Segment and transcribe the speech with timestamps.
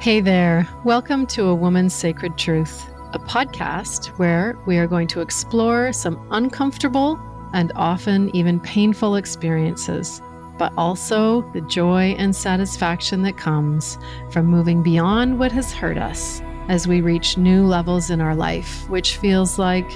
[0.00, 0.68] Hey there.
[0.84, 6.26] Welcome to A Woman's Sacred Truth, a podcast where we are going to explore some
[6.30, 7.18] uncomfortable
[7.54, 10.20] and often even painful experiences,
[10.58, 13.96] but also the joy and satisfaction that comes
[14.30, 18.86] from moving beyond what has hurt us as we reach new levels in our life,
[18.90, 19.90] which feels like,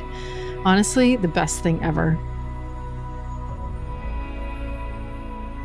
[0.65, 2.19] honestly, the best thing ever.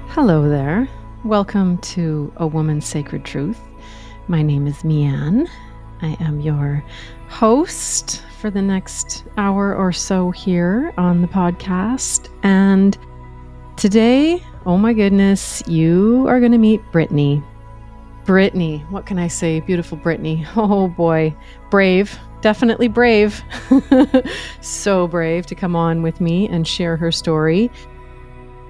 [0.09, 0.89] Hello there.
[1.23, 3.61] Welcome to A Woman's Sacred Truth.
[4.29, 5.49] My name is Meiyan.
[6.01, 6.81] I am your
[7.27, 12.29] host for the next hour or so here on the podcast.
[12.41, 12.97] And
[13.75, 17.43] today, oh my goodness, you are going to meet Brittany.
[18.23, 19.59] Brittany, what can I say?
[19.59, 20.47] Beautiful Brittany.
[20.55, 21.35] Oh boy,
[21.69, 23.43] brave, definitely brave.
[24.61, 27.69] so brave to come on with me and share her story.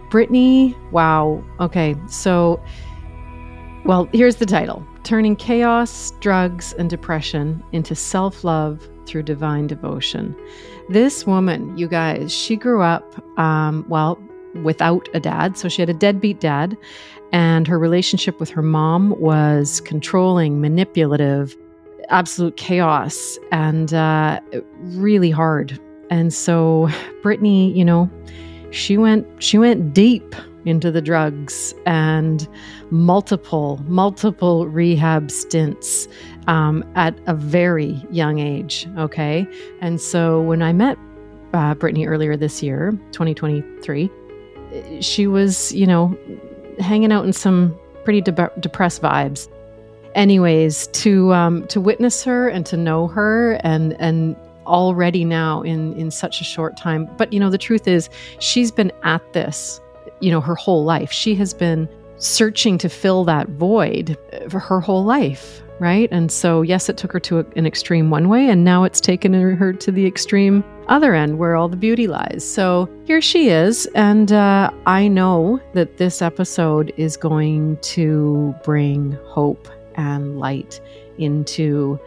[0.10, 1.44] Brittany, wow.
[1.60, 2.60] Okay, so,
[3.86, 10.36] well, here's the title turning chaos, drugs, and depression into self love through divine devotion.
[10.90, 14.22] This woman, you guys, she grew up, um, well,
[14.64, 15.58] without a dad.
[15.58, 16.78] So she had a deadbeat dad,
[17.32, 21.56] and her relationship with her mom was controlling, manipulative,
[22.10, 24.40] absolute chaos, and uh,
[24.82, 25.80] really hard.
[26.10, 26.90] And so
[27.24, 28.10] Brittany, you know,
[28.72, 30.36] she went she went deep
[30.66, 32.48] into the drugs and
[32.90, 36.08] multiple, multiple rehab stints
[36.48, 38.88] um, at a very young age.
[38.98, 39.48] Okay.
[39.82, 40.98] And so when I met
[41.54, 44.10] uh, Brittany earlier this year, 2023,
[45.02, 46.18] she was, you know,
[46.80, 49.48] hanging out in some pretty de- depressed vibes.
[50.16, 54.36] Anyways, to um, to witness her and to know her and and
[54.68, 57.10] already now in in such a short time.
[57.18, 59.82] But you know, the truth is, she's been at this
[60.24, 61.12] you know, her whole life.
[61.12, 64.18] She has been searching to fill that void
[64.50, 66.08] for her whole life, right?
[66.12, 69.34] And so, yes, it took her to an extreme one way, and now it's taken
[69.34, 72.50] her to the extreme other end where all the beauty lies.
[72.50, 79.18] So here she is, and uh, I know that this episode is going to bring
[79.26, 80.80] hope and light
[81.18, 82.00] into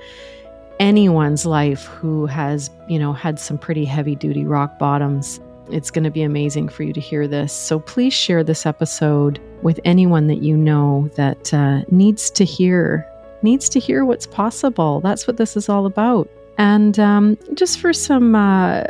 [0.81, 5.38] anyone's life who has, you know, had some pretty heavy duty rock bottoms
[5.71, 7.53] it's going to be amazing for you to hear this.
[7.53, 13.06] So please share this episode with anyone that you know that uh, needs to hear
[13.43, 15.00] needs to hear what's possible.
[15.00, 16.28] That's what this is all about.
[16.59, 18.84] And um, just for some uh,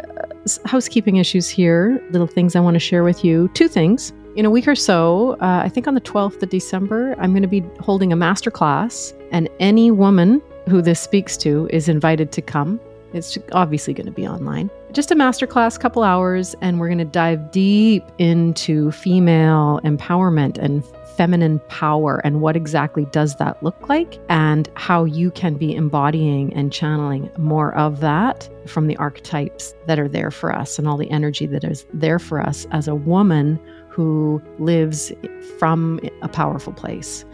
[0.65, 3.51] housekeeping issues here, little things I want to share with you.
[3.55, 4.13] Two things.
[4.37, 7.43] In a week or so, uh, I think on the 12th of December, I'm going
[7.43, 12.33] to be holding a master class, and any woman who this speaks to is invited
[12.33, 12.79] to come.
[13.15, 14.71] It's obviously going to be online.
[14.97, 20.83] Just a masterclass, couple hours, and we're going to dive deep into female empowerment and
[21.19, 26.51] feminine power and what exactly does that look like and how you can be embodying
[26.55, 30.97] and channeling more of that from the archetypes that are there for us and all
[30.97, 35.13] the energy that is there for us as a woman who lives
[35.59, 37.27] from a powerful place.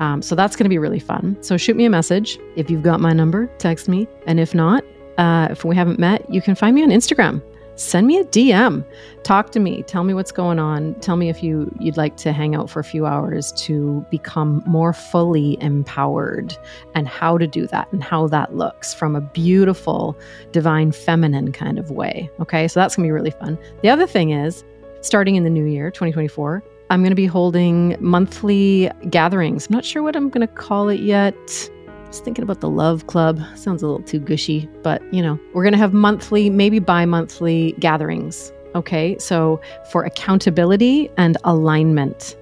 [0.00, 1.38] Um, so that's going to be really fun.
[1.40, 2.38] So shoot me a message.
[2.56, 4.06] If you've got my number, text me.
[4.26, 4.84] And if not,
[5.18, 7.42] uh, if we haven't met, you can find me on Instagram.
[7.76, 8.84] Send me a DM.
[9.22, 9.82] Talk to me.
[9.82, 10.94] Tell me what's going on.
[11.00, 14.62] Tell me if you you'd like to hang out for a few hours to become
[14.66, 16.56] more fully empowered
[16.94, 20.18] and how to do that and how that looks from a beautiful
[20.52, 22.30] divine feminine kind of way.
[22.40, 22.66] Okay?
[22.66, 23.58] So that's going to be really fun.
[23.82, 24.64] The other thing is
[25.02, 29.66] starting in the new year, 2024, I'm going to be holding monthly gatherings.
[29.66, 31.68] I'm not sure what I'm going to call it yet
[32.06, 33.40] was thinking about the Love Club.
[33.56, 37.04] Sounds a little too gushy, but you know, we're going to have monthly, maybe bi
[37.04, 38.52] monthly gatherings.
[38.74, 39.18] Okay.
[39.18, 42.36] So for accountability and alignment.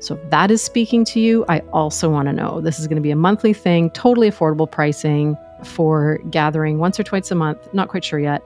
[0.00, 2.60] So if that is speaking to you, I also want to know.
[2.60, 7.02] This is going to be a monthly thing, totally affordable pricing for gathering once or
[7.02, 7.72] twice a month.
[7.74, 8.42] Not quite sure yet.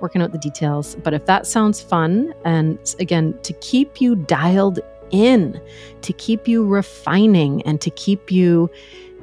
[0.00, 0.96] Working out the details.
[0.96, 5.60] But if that sounds fun, and again, to keep you dialed in,
[6.02, 8.68] to keep you refining, and to keep you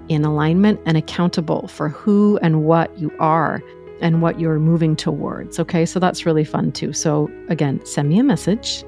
[0.09, 3.61] in alignment and accountable for who and what you are
[4.01, 5.59] and what you're moving towards.
[5.59, 6.93] Okay, so that's really fun too.
[6.93, 8.83] So, again, send me a message.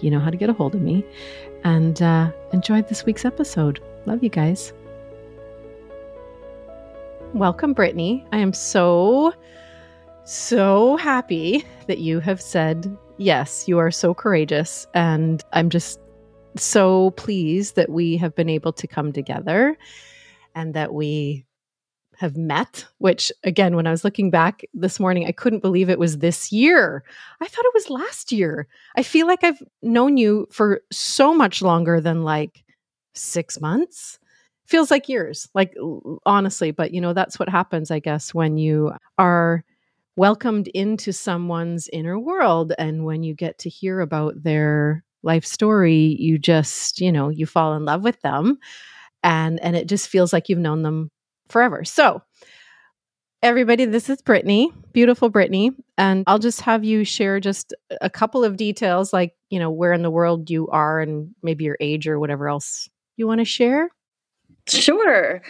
[0.00, 1.04] You know how to get a hold of me.
[1.64, 3.80] And uh, enjoyed this week's episode.
[4.06, 4.72] Love you guys.
[7.34, 8.24] Welcome, Brittany.
[8.32, 9.32] I am so,
[10.24, 13.68] so happy that you have said yes.
[13.68, 14.86] You are so courageous.
[14.94, 16.00] And I'm just
[16.56, 19.76] so pleased that we have been able to come together
[20.58, 21.46] and that we
[22.16, 26.00] have met, which again, when I was looking back this morning, I couldn't believe it
[26.00, 27.04] was this year.
[27.40, 28.66] I thought it was last year.
[28.96, 32.64] I feel like I've known you for so much longer than like
[33.14, 34.18] six months.
[34.66, 35.74] feels like years, like
[36.26, 36.72] honestly.
[36.72, 39.64] But you know, that's what happens, I guess, when you are
[40.16, 46.16] welcomed into someone's inner world and when you get to hear about their life story,
[46.18, 48.58] you just, you know, you fall in love with them
[49.22, 51.10] and and it just feels like you've known them
[51.48, 51.84] forever.
[51.84, 52.22] So,
[53.42, 58.44] everybody, this is Brittany, beautiful Brittany, and I'll just have you share just a couple
[58.44, 62.08] of details like, you know, where in the world you are and maybe your age
[62.08, 63.88] or whatever else you want to share.
[64.66, 65.42] Sure.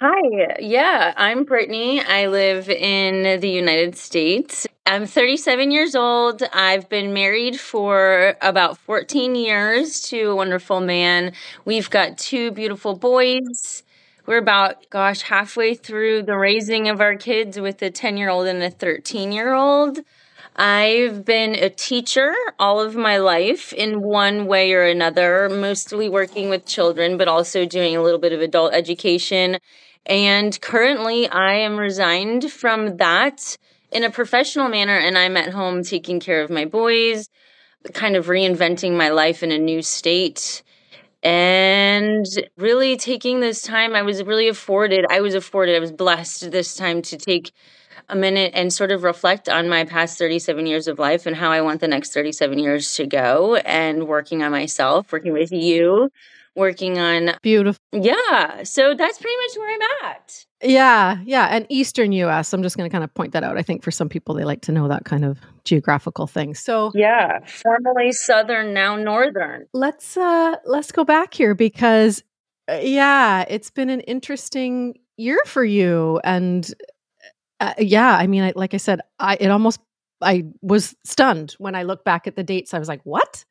[0.00, 0.56] Hi.
[0.58, 2.00] Yeah, I'm Brittany.
[2.02, 4.66] I live in the United States.
[4.86, 6.42] I'm 37 years old.
[6.52, 11.32] I've been married for about 14 years to a wonderful man.
[11.64, 13.84] We've got two beautiful boys.
[14.26, 18.46] We're about, gosh, halfway through the raising of our kids with a 10 year old
[18.48, 20.00] and a 13 year old.
[20.56, 26.48] I've been a teacher all of my life in one way or another, mostly working
[26.48, 29.58] with children, but also doing a little bit of adult education.
[30.06, 33.56] And currently, I am resigned from that
[33.90, 37.28] in a professional manner, and I'm at home taking care of my boys,
[37.92, 40.62] kind of reinventing my life in a new state.
[41.24, 46.52] And really taking this time, I was really afforded, I was afforded, I was blessed
[46.52, 47.50] this time to take
[48.08, 51.50] a minute and sort of reflect on my past 37 years of life and how
[51.50, 56.10] I want the next 37 years to go and working on myself, working with you,
[56.54, 57.80] working on beautiful.
[57.92, 58.62] Yeah.
[58.64, 60.44] So that's pretty much where I'm at.
[60.64, 62.52] Yeah, yeah, and Eastern U.S.
[62.54, 63.58] I'm just going to kind of point that out.
[63.58, 66.54] I think for some people, they like to know that kind of geographical thing.
[66.54, 69.66] So yeah, formerly Southern, now Northern.
[69.74, 72.22] Let's uh let's go back here because
[72.70, 76.72] uh, yeah, it's been an interesting year for you, and
[77.60, 79.80] uh, yeah, I mean, I, like I said, I it almost
[80.20, 82.74] I was stunned when I look back at the dates.
[82.74, 83.44] I was like, what?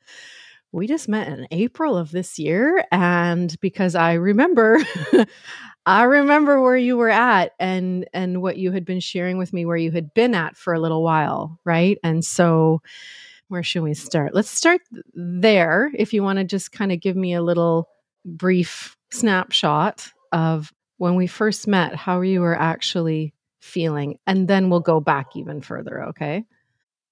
[0.72, 2.84] We just met in April of this year.
[2.92, 4.80] And because I remember,
[5.86, 9.66] I remember where you were at and and what you had been sharing with me
[9.66, 11.98] where you had been at for a little while, right?
[12.04, 12.82] And so
[13.50, 14.34] where should we start?
[14.34, 14.82] Let's start
[15.14, 17.88] there if you want to just kind of give me a little
[18.26, 24.82] brief snapshot of when we first met, how you were actually feeling, and then we'll
[24.82, 26.44] go back even further, okay?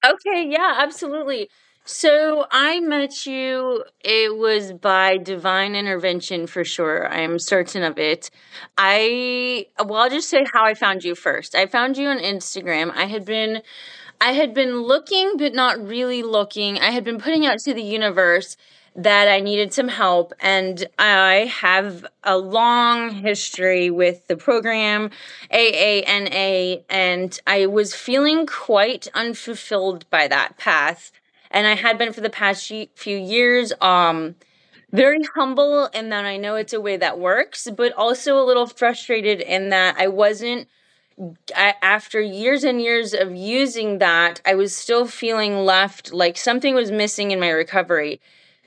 [0.06, 1.50] Okay, yeah, absolutely.
[1.86, 7.07] So I met you, it was by divine intervention for sure.
[7.07, 8.30] I am certain of it.
[8.77, 11.56] I, well, I'll just say how I found you first.
[11.56, 12.92] I found you on Instagram.
[12.94, 13.62] I had been,
[14.19, 16.77] I had been looking, but not really looking.
[16.77, 18.57] I had been putting out to the universe
[18.96, 20.34] that I needed some help.
[20.40, 25.12] And I have a long history with the program,
[25.52, 31.12] AANA, and I was feeling quite unfulfilled by that path.
[31.50, 33.74] And I had been for the past few years.
[33.82, 34.36] Um,
[34.92, 38.68] very humble in that I know it's a way that works, but also a little
[38.68, 40.68] frustrated in that I wasn't
[41.54, 46.92] after years and years of using that, I was still feeling left like something was
[46.92, 48.20] missing in my recovery.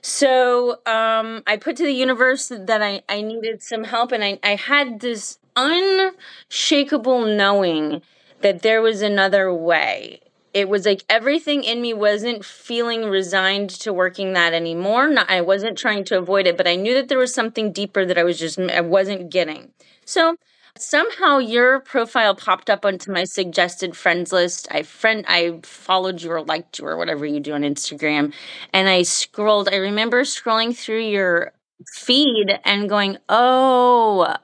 [0.06, 4.38] So um, I put to the universe that I, I needed some help, and I,
[4.42, 8.02] I had this unshakable knowing
[8.42, 10.20] that there was another way.
[10.52, 15.08] It was like everything in me wasn't feeling resigned to working that anymore.
[15.08, 18.04] Not, I wasn't trying to avoid it, but I knew that there was something deeper
[18.04, 19.70] that I was just I wasn't getting.
[20.04, 20.36] So
[20.76, 24.66] Somehow your profile popped up onto my suggested friends list.
[24.72, 28.32] I friend I followed you or liked you or whatever you do on Instagram.
[28.72, 31.52] And I scrolled, I remember scrolling through your
[31.94, 34.34] feed and going, "Oh,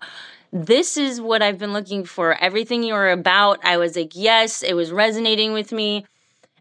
[0.53, 2.35] this is what I've been looking for.
[2.35, 6.07] Everything you were about, I was like, yes, it was resonating with me.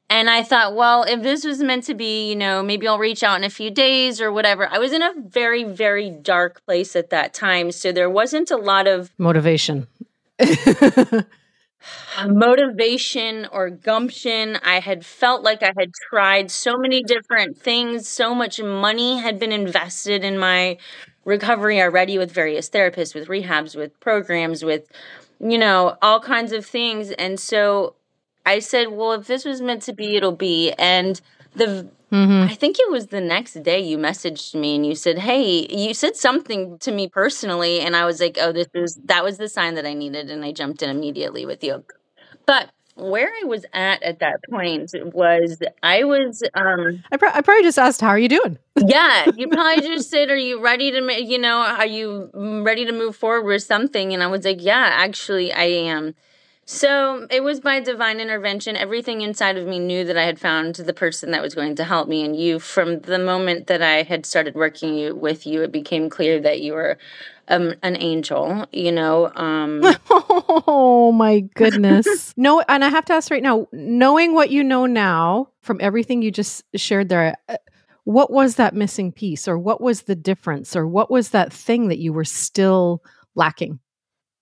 [0.09, 3.21] And I thought, well, if this was meant to be, you know, maybe I'll reach
[3.21, 4.67] out in a few days or whatever.
[4.67, 7.71] I was in a very, very dark place at that time.
[7.71, 9.87] So there wasn't a lot of motivation.
[12.27, 14.57] motivation or gumption.
[14.63, 18.07] I had felt like I had tried so many different things.
[18.07, 20.77] So much money had been invested in my
[21.23, 24.87] recovery already with various therapists, with rehabs, with programs, with,
[25.39, 27.11] you know, all kinds of things.
[27.11, 27.93] And so
[28.45, 30.71] I said, well, if this was meant to be, it'll be.
[30.73, 31.19] And
[31.55, 32.49] the Mm-hmm.
[32.49, 35.93] I think it was the next day you messaged me and you said, "Hey, you
[35.93, 39.47] said something to me personally," and I was like, "Oh, this is that was the
[39.47, 41.83] sign that I needed," and I jumped in immediately with you.
[42.47, 46.41] But where I was at at that point was I was.
[46.55, 50.31] um I, I probably just asked, "How are you doing?" yeah, you probably just said,
[50.31, 51.23] "Are you ready to?
[51.23, 54.89] You know, are you ready to move forward with something?" And I was like, "Yeah,
[54.93, 56.15] actually, I am."
[56.71, 58.75] So it was by divine intervention.
[58.75, 61.83] Everything inside of me knew that I had found the person that was going to
[61.83, 62.23] help me.
[62.23, 66.39] And you, from the moment that I had started working with you, it became clear
[66.41, 66.99] that you were
[67.47, 69.33] um, an angel, you know.
[69.33, 72.33] Um, oh my goodness.
[72.37, 76.21] no, and I have to ask right now, knowing what you know now from everything
[76.21, 77.57] you just shared there, uh,
[78.03, 81.87] what was that missing piece or what was the difference or what was that thing
[81.87, 83.01] that you were still
[83.33, 83.79] lacking?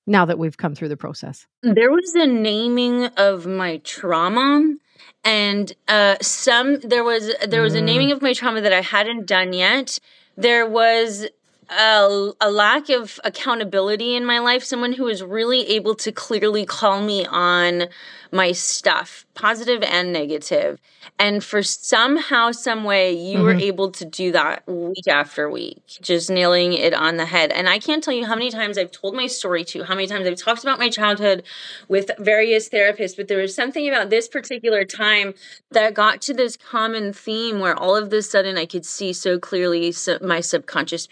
[0.08, 1.46] Now that we've come through the process?
[1.62, 4.76] There was a naming of my trauma
[5.24, 8.14] and uh some there was there was a naming mm.
[8.14, 10.00] of my trauma that I hadn't done yet.
[10.36, 11.28] There was
[11.70, 16.66] a, a, lack of accountability in my life, someone who was really able to clearly
[16.66, 17.88] call me on
[18.32, 20.80] my stuff, positive and negative.
[21.20, 23.44] And for somehow, some way, you mm-hmm.
[23.44, 27.52] were able to do that week after week, just nailing it on the head.
[27.52, 30.08] And I can't tell you how many times I've told my story to, how many
[30.08, 31.44] times I've talked about my childhood
[31.88, 35.34] with various therapists, but there was something about this particular time
[35.72, 39.40] that got to this common theme where all of a sudden I could see so
[39.40, 41.08] clearly my subconscious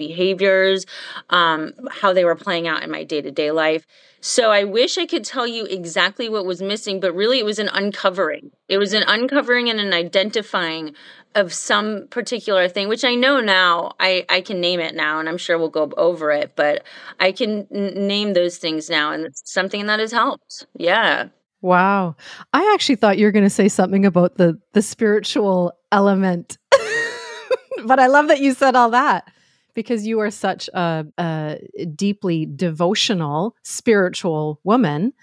[0.45, 0.85] behaviors,
[1.29, 3.85] um, how they were playing out in my day to day life.
[4.21, 7.59] So I wish I could tell you exactly what was missing, but really it was
[7.59, 8.51] an uncovering.
[8.67, 10.95] It was an uncovering and an identifying
[11.35, 13.91] of some particular thing, which I know now.
[13.99, 16.83] I, I can name it now, and I'm sure we'll go over it, but
[17.19, 20.65] I can n- name those things now, and it's something that has helped.
[20.75, 21.27] Yeah.
[21.61, 22.15] Wow.
[22.53, 26.57] I actually thought you were going to say something about the the spiritual element.
[27.85, 29.29] but I love that you said all that
[29.75, 35.13] because you are such a, a deeply devotional, spiritual woman.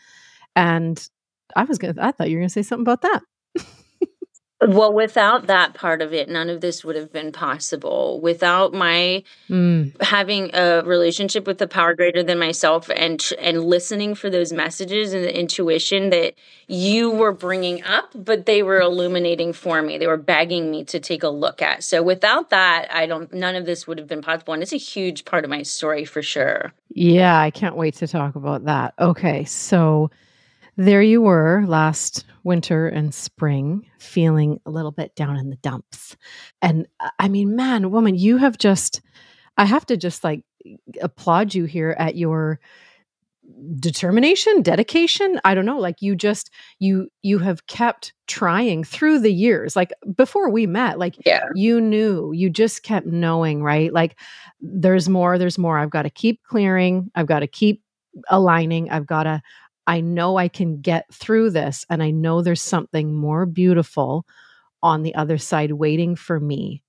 [0.57, 1.09] And
[1.57, 3.23] I was gonna, I thought you were gonna say something about that.
[4.69, 8.21] Well, without that part of it, none of this would have been possible.
[8.21, 10.02] Without my mm.
[10.02, 15.12] having a relationship with the power greater than myself and and listening for those messages
[15.12, 16.35] and the intuition that
[16.69, 19.99] you were bringing up, but they were illuminating for me.
[19.99, 21.83] They were begging me to take a look at.
[21.83, 24.76] So without that, I don't none of this would have been possible and it's a
[24.76, 26.73] huge part of my story for sure.
[26.95, 28.95] Yeah, I can't wait to talk about that.
[28.99, 30.11] Okay, so
[30.83, 36.17] there you were last winter and spring, feeling a little bit down in the dumps.
[36.61, 39.01] And uh, I mean, man, woman, you have just,
[39.57, 40.43] I have to just like
[41.01, 42.59] applaud you here at your
[43.79, 45.41] determination dedication.
[45.45, 49.77] I don't know like you just you you have kept trying through the years.
[49.77, 51.45] Like before we met like yeah.
[51.55, 53.93] you knew you just kept knowing right?
[53.93, 54.19] Like
[54.61, 55.79] there's more there's more.
[55.79, 57.11] I've got to keep clearing.
[57.15, 57.83] I've got to keep
[58.29, 58.91] aligning.
[58.91, 59.43] I've got to
[59.87, 64.27] I know I can get through this and I know there's something more beautiful
[64.83, 66.83] on the other side waiting for me.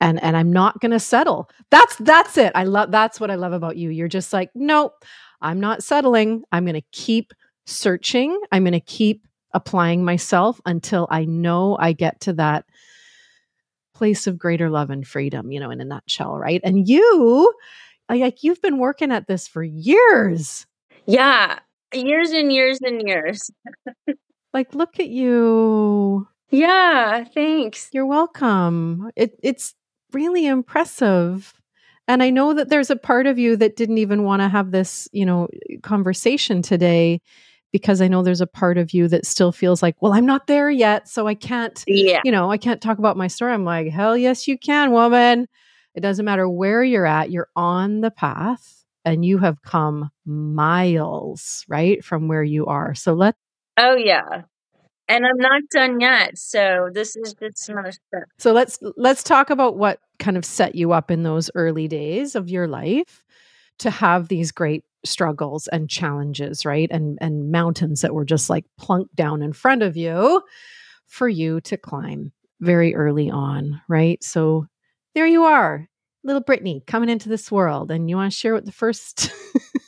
[0.00, 1.50] And and I'm not going to settle.
[1.70, 2.52] That's that's it.
[2.54, 3.90] I love that's what I love about you.
[3.90, 5.04] You're just like, "Nope,
[5.40, 6.44] I'm not settling.
[6.52, 7.32] I'm going to keep
[7.66, 8.38] searching.
[8.52, 12.64] I'm going to keep applying myself until I know I get to that
[13.94, 16.60] place of greater love and freedom, you know, in a nutshell, right?
[16.62, 17.52] And you
[18.08, 20.66] like you've been working at this for years.
[21.06, 21.58] Yeah,
[21.92, 23.50] Years and years and years.
[24.54, 26.28] like, look at you.
[26.50, 27.90] Yeah, thanks.
[27.92, 29.10] You're welcome.
[29.16, 29.74] It, it's
[30.12, 31.54] really impressive.
[32.06, 34.70] And I know that there's a part of you that didn't even want to have
[34.70, 35.48] this, you know,
[35.82, 37.20] conversation today
[37.70, 40.46] because I know there's a part of you that still feels like, well, I'm not
[40.46, 42.22] there yet, so I can't, yeah.
[42.24, 43.52] you know, I can't talk about my story.
[43.52, 45.46] I'm like, hell yes, you can, woman.
[45.94, 51.64] It doesn't matter where you're at, you're on the path and you have come miles,
[51.68, 52.94] right, from where you are.
[52.94, 53.34] So let
[53.76, 54.42] Oh yeah.
[55.08, 56.36] And I'm not done yet.
[56.36, 58.24] So this is just another step.
[58.38, 62.34] So let's let's talk about what kind of set you up in those early days
[62.34, 63.22] of your life
[63.78, 66.88] to have these great struggles and challenges, right?
[66.90, 70.42] And and mountains that were just like plunked down in front of you
[71.06, 74.22] for you to climb very early on, right?
[74.22, 74.66] So
[75.14, 75.88] there you are
[76.24, 79.30] little Brittany coming into this world and you want to share what the first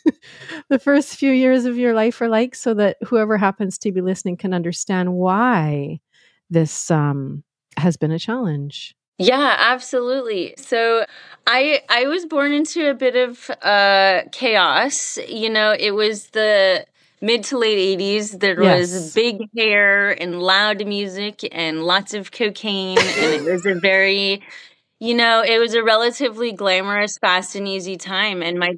[0.69, 4.01] the first few years of your life are like so that whoever happens to be
[4.01, 6.01] listening can understand why
[6.49, 7.43] this um,
[7.77, 8.95] has been a challenge.
[9.19, 10.55] Yeah absolutely.
[10.57, 11.05] So
[11.47, 15.19] i i was born into a bit of uh chaos.
[15.29, 16.87] You know it was the
[17.21, 18.93] mid to late 80s there yes.
[18.93, 24.43] was big hair and loud music and lots of cocaine and it was a very
[25.01, 28.43] you know, it was a relatively glamorous, fast and easy time.
[28.43, 28.75] And my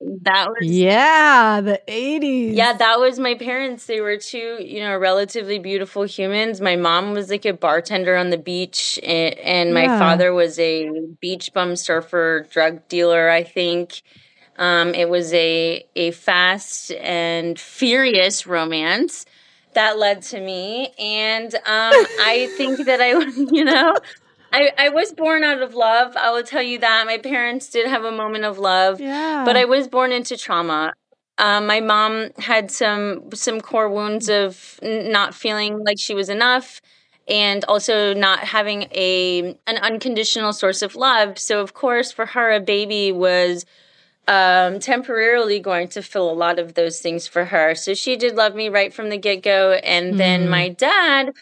[0.00, 4.96] that was yeah the 80s yeah that was my parents they were two you know
[4.96, 9.84] relatively beautiful humans my mom was like a bartender on the beach and, and my
[9.84, 9.98] yeah.
[9.98, 10.90] father was a
[11.20, 14.02] beach bum surfer drug dealer i think
[14.58, 19.26] Um, it was a a fast and furious romance
[19.74, 23.10] that led to me, and um, I think that I,
[23.52, 23.94] you know,
[24.58, 26.16] I, I was born out of love.
[26.16, 29.42] I will tell you that my parents did have a moment of love, Yeah.
[29.44, 30.92] but I was born into trauma.
[31.38, 36.28] Um, my mom had some some core wounds of n- not feeling like she was
[36.30, 36.80] enough,
[37.28, 41.38] and also not having a an unconditional source of love.
[41.38, 43.66] So of course, for her, a baby was
[44.28, 47.74] um, temporarily going to fill a lot of those things for her.
[47.74, 50.50] So she did love me right from the get go, and then Mm.
[50.50, 51.32] my dad.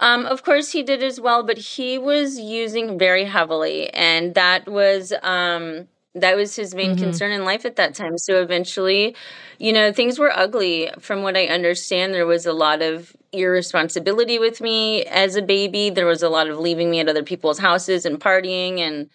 [0.00, 4.68] Um, of course, he did as well, but he was using very heavily, and that
[4.68, 6.96] was um, that was his main Mhm.
[6.96, 8.18] concern in life at that time.
[8.18, 9.16] So eventually,
[9.58, 10.90] you know, things were ugly.
[11.00, 15.90] From what I understand, there was a lot of irresponsibility with me as a baby.
[15.90, 19.08] There was a lot of leaving me at other people's houses and partying, and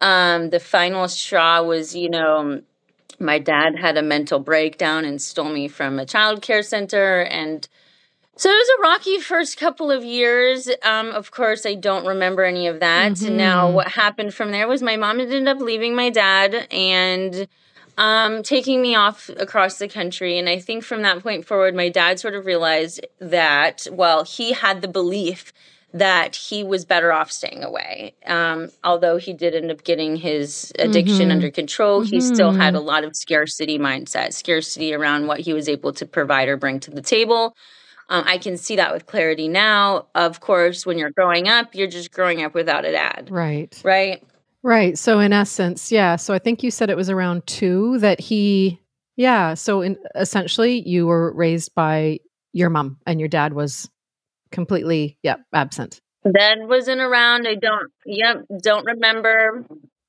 [0.00, 2.62] um, the final straw was, you know,
[3.18, 7.68] my dad had a mental breakdown and stole me from a child care center and
[8.40, 10.66] so it was a rocky first couple of years.
[10.82, 13.20] Um, of course, I don't remember any of that.
[13.20, 13.72] Now, Mhm.
[13.74, 17.46] what happened from there was my mom ended up leaving my dad and
[17.98, 20.38] um, taking me off across the country.
[20.38, 24.52] And I think from that point forward, my dad sort of realized that, well, he
[24.54, 25.52] had the belief
[25.92, 28.14] that he was better off staying away.
[28.26, 31.32] Um, although he did end up getting his addiction Mhm.
[31.32, 32.78] under control, he still had Mhm.
[32.78, 36.80] a lot of scarcity mindset, scarcity around what he was able to provide or bring
[36.80, 37.54] to the table.
[38.10, 40.08] Um, I can see that with clarity now.
[40.16, 43.80] Of course, when you're growing up, you're just growing up without a dad, right.
[43.84, 44.22] right?
[44.64, 44.98] Right.
[44.98, 46.16] So in essence, yeah.
[46.16, 48.80] So I think you said it was around two that he,
[49.16, 49.54] yeah.
[49.54, 52.18] So in essentially, you were raised by
[52.52, 53.88] your mom, and your dad was
[54.50, 56.00] completely, yeah, absent.
[56.36, 57.46] Dad wasn't around.
[57.46, 59.64] I don't, yep, don't remember.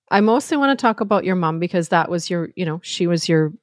[0.10, 3.06] I mostly want to talk about your mom because that was your, you know, she
[3.08, 3.54] was your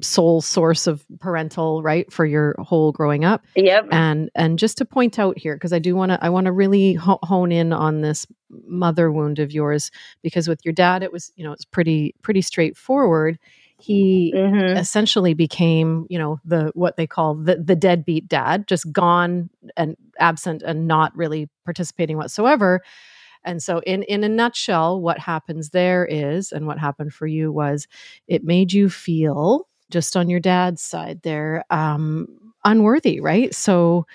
[0.00, 3.44] sole source of parental right for your whole growing up.
[3.56, 3.88] Yep.
[3.90, 6.52] and and just to point out here because i do want to i want to
[6.52, 9.90] really ho- hone in on this mother wound of yours
[10.22, 13.38] because with your dad it was you know it's pretty pretty straightforward
[13.78, 18.90] he hmm essentially became you know the what they call the the deadbeat dad just
[18.92, 22.82] gone and absent and not really participating whatsoever
[23.44, 27.50] and so in in a nutshell what happens there is and what happened for you
[27.50, 27.86] was
[28.26, 32.26] it made you feel just on your dad's side there um
[32.64, 33.54] unworthy right?
[33.54, 34.06] So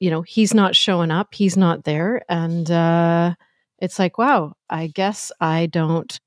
[0.00, 3.34] you know he's not showing up he's not there and uh
[3.78, 6.20] it's like wow i guess i don't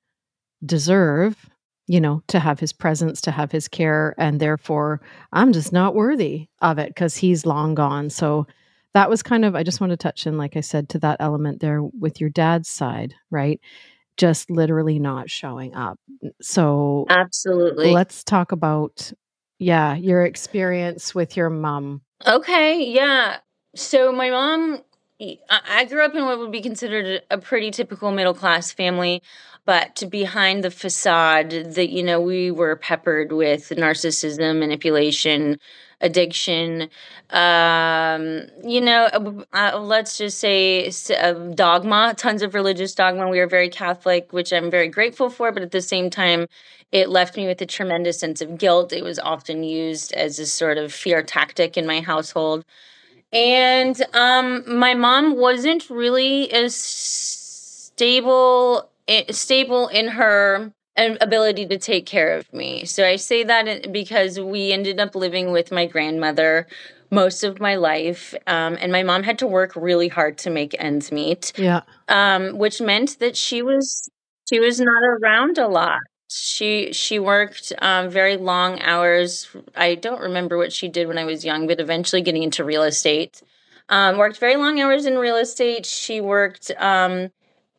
[0.65, 1.49] deserve
[1.87, 5.01] you know to have his presence to have his care and therefore
[5.33, 8.09] i'm just not worthy of it because he's long gone.
[8.09, 8.47] So
[8.93, 11.17] that was kind of i just want to touch in like i said to that
[11.19, 13.59] element there with your dad's side right
[14.17, 15.97] just literally not showing up
[16.41, 17.91] so Absolutely.
[17.93, 19.11] let's talk about
[19.59, 23.37] yeah your experience with your mom Okay, yeah.
[23.75, 24.81] So my mom,
[25.19, 29.23] I grew up in what would be considered a pretty typical middle class family,
[29.65, 35.59] but behind the facade, that you know we were peppered with narcissism, manipulation,
[36.01, 36.89] addiction.
[37.31, 43.27] Um, you know, uh, uh, let's just say uh, dogma, tons of religious dogma.
[43.27, 46.45] We were very Catholic, which I'm very grateful for, but at the same time,
[46.91, 48.93] it left me with a tremendous sense of guilt.
[48.93, 52.65] It was often used as a sort of fear tactic in my household.
[53.33, 56.75] And um, my mom wasn't really as
[57.97, 58.89] stable
[59.29, 62.85] stable in her um, ability to take care of me.
[62.85, 66.67] So I say that because we ended up living with my grandmother
[67.09, 70.75] most of my life, um, and my mom had to work really hard to make
[70.77, 74.09] ends meet yeah um, which meant that she was
[74.49, 75.99] she was not around a lot.
[76.29, 79.47] She she worked um, very long hours.
[79.75, 82.83] I don't remember what she did when I was young, but eventually getting into real
[82.83, 83.41] estate.
[83.89, 85.85] Um, worked very long hours in real estate.
[85.85, 87.31] She worked, um,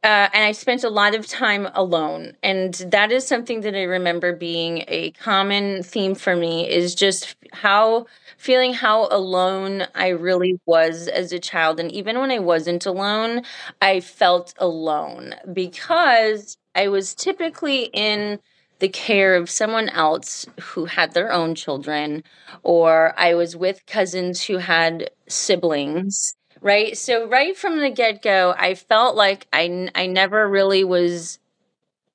[0.02, 2.34] uh, and I spent a lot of time alone.
[2.42, 7.36] And that is something that I remember being a common theme for me is just
[7.52, 8.06] how
[8.38, 11.78] feeling how alone I really was as a child.
[11.78, 13.42] And even when I wasn't alone,
[13.82, 18.38] I felt alone because I was typically in
[18.78, 22.22] the care of someone else who had their own children,
[22.62, 26.96] or I was with cousins who had siblings, right?
[26.96, 31.40] So, right from the get go, I felt like I, I never really was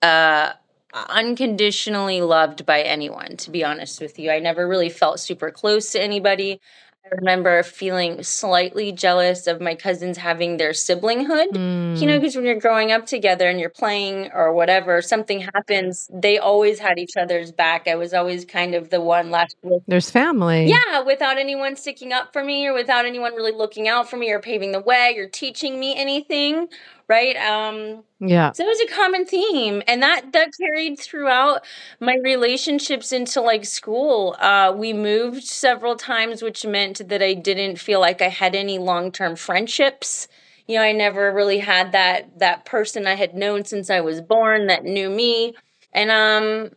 [0.02, 0.54] uh,
[0.94, 4.32] unconditionally loved by anyone, to be honest with you.
[4.32, 6.62] I never really felt super close to anybody.
[7.06, 11.50] I remember feeling slightly jealous of my cousins having their siblinghood.
[11.50, 12.00] Mm.
[12.00, 12.38] You know, because mm.
[12.38, 16.98] when you're growing up together and you're playing or whatever, something happens, they always had
[16.98, 17.90] each other's back.
[17.90, 19.84] I was always kind of the one left with.
[19.86, 20.68] There's family.
[20.68, 24.32] Yeah, without anyone sticking up for me or without anyone really looking out for me
[24.32, 26.70] or paving the way or teaching me anything
[27.14, 27.36] right?
[27.38, 28.52] Um yeah.
[28.54, 31.66] so it was a common theme and that that carried throughout
[32.00, 34.36] my relationships into like school.
[34.40, 38.78] Uh we moved several times which meant that i didn't feel like i had any
[38.78, 40.28] long-term friendships.
[40.68, 44.22] You know i never really had that that person i had known since i was
[44.22, 45.54] born that knew me.
[45.94, 46.72] And um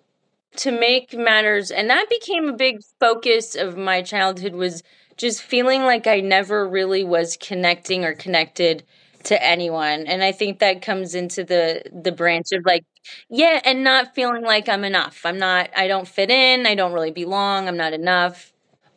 [0.57, 4.83] to make matters and that became a big focus of my childhood was
[5.16, 8.83] just feeling like i never really was connecting or connected
[9.27, 12.85] to anyone and i think that comes into the the branch of like
[13.29, 15.23] yeah and not feeling like i'm enough.
[15.25, 18.53] I'm not i don't fit in i don't really belong i'm not enough.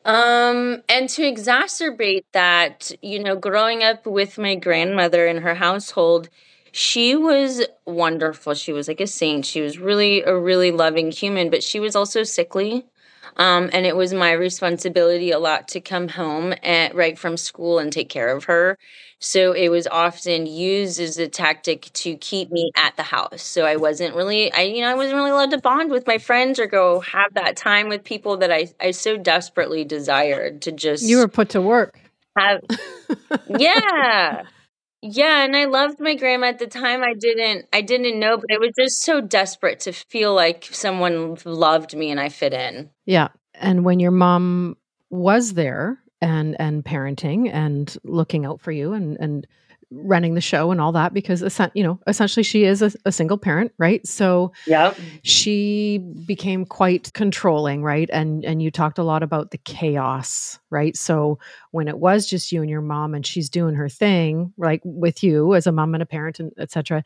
[0.06, 6.30] Um and to exacerbate that you know growing up with my grandmother in her household
[6.72, 8.54] she was wonderful.
[8.54, 9.44] She was like a saint.
[9.46, 12.86] She was really a really loving human but she was also sickly
[13.38, 17.80] um, and it was my responsibility a lot to come home at, right from school
[17.80, 18.78] and take care of her.
[19.20, 23.42] So it was often used as a tactic to keep me at the house.
[23.42, 26.18] So I wasn't really, I you know, I wasn't really allowed to bond with my
[26.18, 30.72] friends or go have that time with people that I I so desperately desired to
[30.72, 31.04] just.
[31.04, 32.00] You were put to work.
[32.38, 32.62] Have,
[33.60, 34.44] yeah.
[35.02, 37.04] Yeah, and I loved my grandma at the time.
[37.04, 41.38] I didn't I didn't know, but I was just so desperate to feel like someone
[41.46, 42.90] loved me and I fit in.
[43.06, 43.30] Yeah.
[43.54, 44.78] And when your mom
[45.10, 49.48] was there and and parenting and looking out for you and and
[49.92, 51.42] running the show and all that because
[51.74, 55.98] you know essentially she is a, a, single parent right so yeah she
[56.28, 61.40] became quite controlling right and and you talked a lot about the chaos right so
[61.72, 65.24] when it was just you and your mom and she's doing her thing like with
[65.24, 67.04] you as a mom and a parent and etc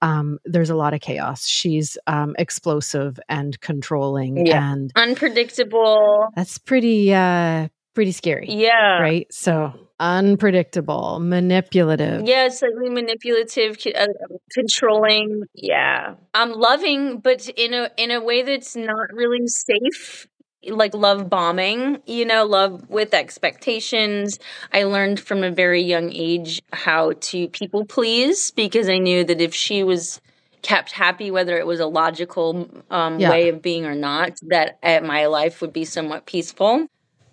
[0.00, 1.46] um, there's a lot of chaos.
[1.46, 4.72] She's um, explosive and controlling yeah.
[4.72, 6.28] and unpredictable.
[6.34, 8.46] That's pretty uh, pretty scary.
[8.48, 9.00] Yeah.
[9.00, 9.32] Right.
[9.32, 12.26] So unpredictable, manipulative.
[12.26, 14.06] Yeah, slightly manipulative, uh,
[14.52, 15.44] controlling.
[15.54, 20.26] Yeah, I'm loving, but in a in a way that's not really safe.
[20.64, 24.38] Like love bombing, you know, love with expectations.
[24.72, 29.40] I learned from a very young age how to people please because I knew that
[29.40, 30.20] if she was
[30.62, 33.30] kept happy, whether it was a logical um, yeah.
[33.30, 36.86] way of being or not, that uh, my life would be somewhat peaceful.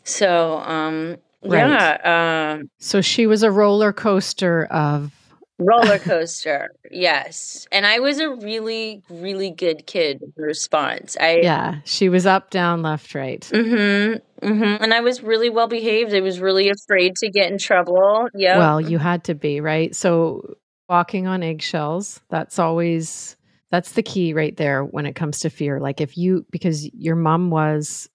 [0.09, 1.69] So um, Right.
[1.69, 2.53] Yeah.
[2.59, 5.13] Um, so she was a roller coaster of
[5.57, 6.69] roller coaster.
[6.89, 7.67] yes.
[7.71, 11.17] And I was a really, really good kid response.
[11.19, 11.75] I Yeah.
[11.85, 13.41] She was up, down, left, right.
[13.41, 14.47] Mm-hmm.
[14.47, 14.83] Mm-hmm.
[14.83, 16.13] And I was really well behaved.
[16.13, 18.27] I was really afraid to get in trouble.
[18.33, 18.57] Yeah.
[18.57, 19.93] Well, you had to be, right?
[19.95, 20.55] So
[20.87, 23.35] walking on eggshells, that's always
[23.71, 25.79] that's the key right there when it comes to fear.
[25.79, 28.09] Like if you because your mom was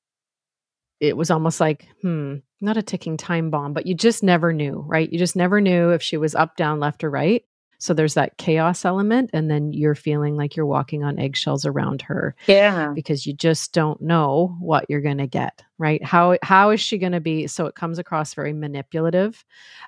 [1.08, 4.84] it was almost like, hmm, not a ticking time bomb, but you just never knew,
[4.86, 5.12] right?
[5.12, 7.44] You just never knew if she was up, down, left, or right.
[7.78, 12.00] So there's that chaos element, and then you're feeling like you're walking on eggshells around
[12.02, 12.34] her.
[12.46, 12.92] Yeah.
[12.94, 16.02] Because you just don't know what you're going to get, right?
[16.02, 17.46] How how is she going to be?
[17.46, 19.44] So it comes across very manipulative,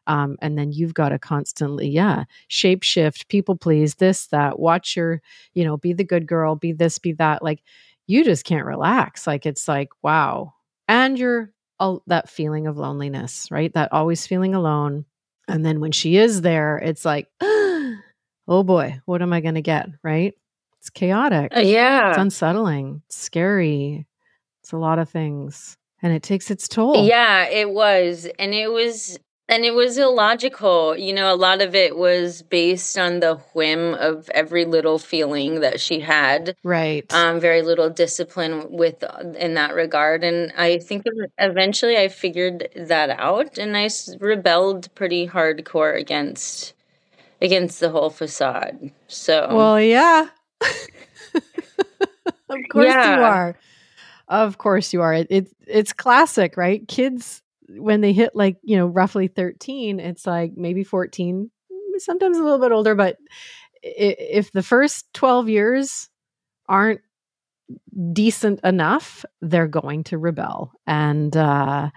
[0.07, 4.59] um, and then you've got to constantly, yeah, shape shift, people please, this, that.
[4.59, 5.23] Watch your,
[5.55, 7.43] you know, be the good girl, be this, be that.
[7.43, 7.63] Like
[8.07, 9.27] you just can't relax.
[9.27, 10.53] Like it's like, wow,
[10.89, 13.73] and you're all that feeling of loneliness, right?
[13.75, 15.05] That always feeling alone.
[15.49, 17.99] And then when she is there, it's like, oh
[18.47, 19.89] boy, what am I going to get?
[20.03, 20.35] Right?
[20.81, 21.57] It's chaotic.
[21.57, 22.11] Uh, yeah.
[22.11, 23.03] It's unsettling.
[23.07, 24.07] It's scary.
[24.63, 25.77] It's a lot of things.
[26.03, 27.07] And it takes its toll.
[27.07, 28.29] Yeah, it was.
[28.39, 30.97] And it was and it was illogical.
[30.97, 35.61] You know, a lot of it was based on the whim of every little feeling
[35.61, 36.57] that she had.
[36.65, 37.13] Right.
[37.13, 39.05] Um, very little discipline with
[39.39, 40.25] in that regard.
[40.25, 41.05] And I think
[41.39, 46.75] eventually I figured that out and I rebelled pretty hardcore against
[47.41, 48.91] against the whole facade.
[49.07, 50.29] So Well, yeah.
[51.35, 53.17] of course yeah.
[53.17, 53.57] you are.
[54.29, 55.15] Of course you are.
[55.15, 56.87] It, it, it's classic, right?
[56.89, 61.51] Kids when they hit like you know roughly 13 it's like maybe 14
[61.99, 63.17] sometimes a little bit older but
[63.83, 66.09] if the first 12 years
[66.69, 67.01] aren't
[68.13, 70.73] decent enough they're going to rebel.
[70.87, 71.91] And uh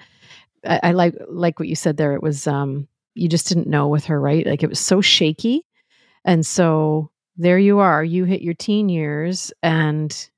[0.66, 3.88] I, I, like like what you said there it was um you just didn't know
[3.88, 4.46] with her right?
[4.46, 5.66] Like it was so shaky.
[6.26, 10.30] And so there you are you hit your teen years and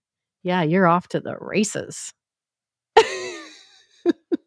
[0.43, 2.13] yeah you're off to the races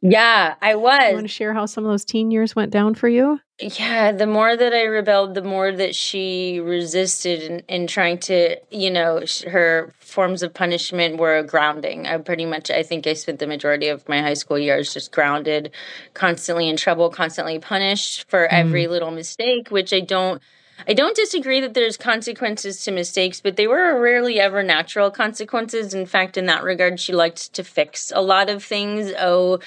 [0.07, 1.09] Yeah, I was.
[1.09, 3.41] You want to share how some of those teen years went down for you?
[3.59, 8.57] Yeah, the more that I rebelled, the more that she resisted in, in trying to,
[8.71, 12.07] you know, sh- her forms of punishment were grounding.
[12.07, 15.11] I pretty much, I think I spent the majority of my high school years just
[15.11, 15.71] grounded,
[16.13, 18.91] constantly in trouble, constantly punished for every Mm.
[18.91, 20.43] little mistake, which I don't.
[20.87, 25.95] I don't disagree that there's consequences to mistakes, but they were rarely ever natural consequences.
[25.95, 29.13] In fact, in that regard, she liked to fix a lot of things.
[29.19, 29.61] Oh,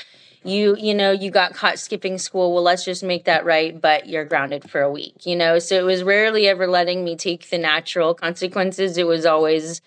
[0.43, 4.07] you you know you got caught skipping school well let's just make that right but
[4.07, 7.49] you're grounded for a week you know so it was rarely ever letting me take
[7.49, 9.81] the natural consequences it was always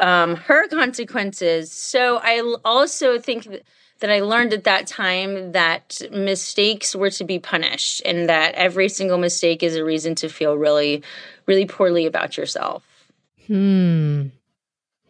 [0.00, 3.62] um her consequences so i also think th-
[4.00, 8.88] that i learned at that time that mistakes were to be punished and that every
[8.88, 11.02] single mistake is a reason to feel really
[11.46, 12.82] really poorly about yourself
[13.48, 14.26] Hmm.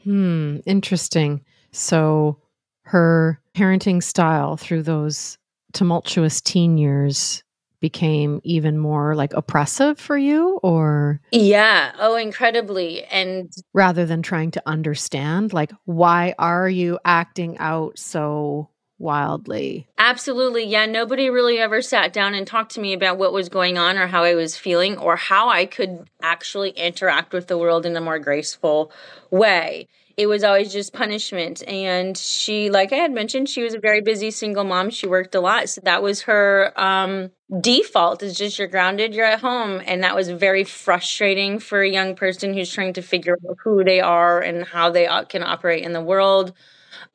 [0.04, 0.58] Hmm.
[0.64, 1.44] Interesting.
[1.72, 2.38] So
[2.82, 5.36] her parenting style through those
[5.72, 7.42] tumultuous teen years
[7.80, 14.50] became even more like oppressive for you or yeah oh incredibly and rather than trying
[14.50, 18.68] to understand like why are you acting out so
[18.98, 20.64] wildly Absolutely.
[20.64, 20.86] Yeah.
[20.86, 24.06] Nobody really ever sat down and talked to me about what was going on or
[24.06, 28.00] how I was feeling or how I could actually interact with the world in a
[28.00, 28.90] more graceful
[29.30, 29.86] way.
[30.16, 31.62] It was always just punishment.
[31.68, 34.90] And she, like I had mentioned, she was a very busy single mom.
[34.90, 35.68] She worked a lot.
[35.68, 37.30] So that was her um,
[37.60, 39.82] default is just you're grounded, you're at home.
[39.84, 43.84] And that was very frustrating for a young person who's trying to figure out who
[43.84, 46.52] they are and how they can operate in the world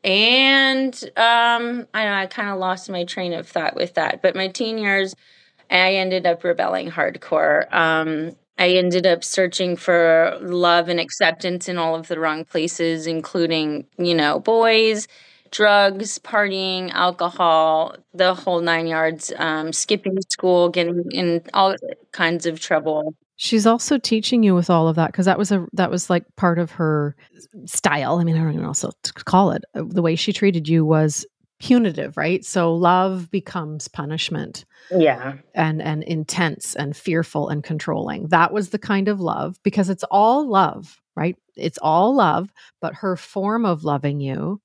[0.04, 4.36] and um i know i kind of lost my train of thought with that but
[4.36, 5.15] my teen years
[5.69, 7.72] i ended up rebelling hardcore.
[7.74, 13.08] Um i ended up searching for love and acceptance in all of the wrong places
[13.08, 15.08] including you know boys
[15.52, 21.76] drugs partying alcohol the whole nine yards um skipping school getting in all
[22.12, 25.65] kinds of trouble she's also teaching you with all of that because that was a
[25.74, 27.15] that was like part of her
[27.65, 28.19] style.
[28.19, 29.63] I mean i don't even know what to call it.
[29.76, 31.26] Uh, the way she treated you was
[31.60, 32.43] punitive right?
[32.43, 35.36] So love becomes punishment yeah.
[35.56, 38.28] and and intense and fearful and controlling.
[38.28, 41.38] That was the kind of love because it's all love right?
[41.56, 44.62] It's all love but her form of loving you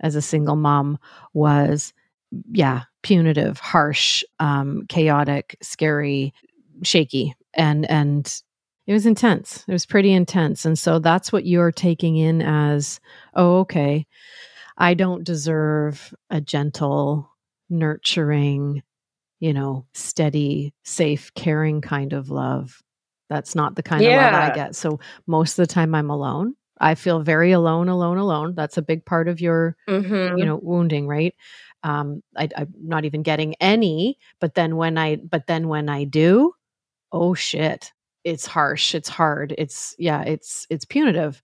[0.00, 0.98] as a single mom
[1.32, 1.92] was
[2.50, 6.32] yeah punitive harsh um chaotic scary
[6.82, 8.42] shaky and and
[8.86, 9.64] it was intense.
[9.68, 10.64] It was pretty intense.
[10.64, 13.00] And so that's what you're taking in as
[13.34, 14.06] oh okay
[14.78, 17.30] i don't deserve a gentle
[17.70, 18.82] nurturing
[19.40, 22.82] you know steady safe caring kind of love.
[23.28, 24.76] That's not the kind of love i get.
[24.76, 26.54] So most of the time i'm alone.
[26.80, 28.54] I feel very alone alone alone.
[28.54, 31.34] That's a big part of your hmm you know wounding right?
[31.82, 36.04] Um I, i'm not even getting any but then when i but then when i
[36.04, 36.54] do
[37.12, 37.92] oh shit
[38.24, 41.42] it's harsh it's hard it's yeah it's it's punitive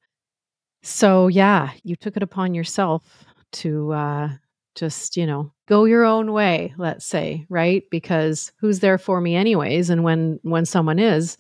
[0.83, 4.29] so yeah you took it upon yourself to uh
[4.75, 9.35] just you know go your own way let's say right because who's there for me
[9.35, 11.37] anyways and when when someone is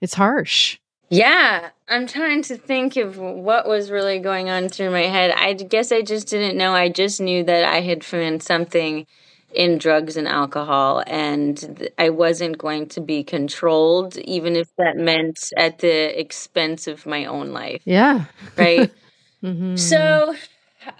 [0.00, 0.78] it's harsh
[1.10, 5.30] Yeah, I'm trying to think of what was really going on through my head.
[5.30, 6.74] I guess I just didn't know.
[6.74, 9.06] I just knew that I had found something
[9.52, 15.50] in drugs and alcohol, and I wasn't going to be controlled, even if that meant
[15.56, 18.92] at the expense of my own life, yeah right?
[19.42, 20.34] hmm So,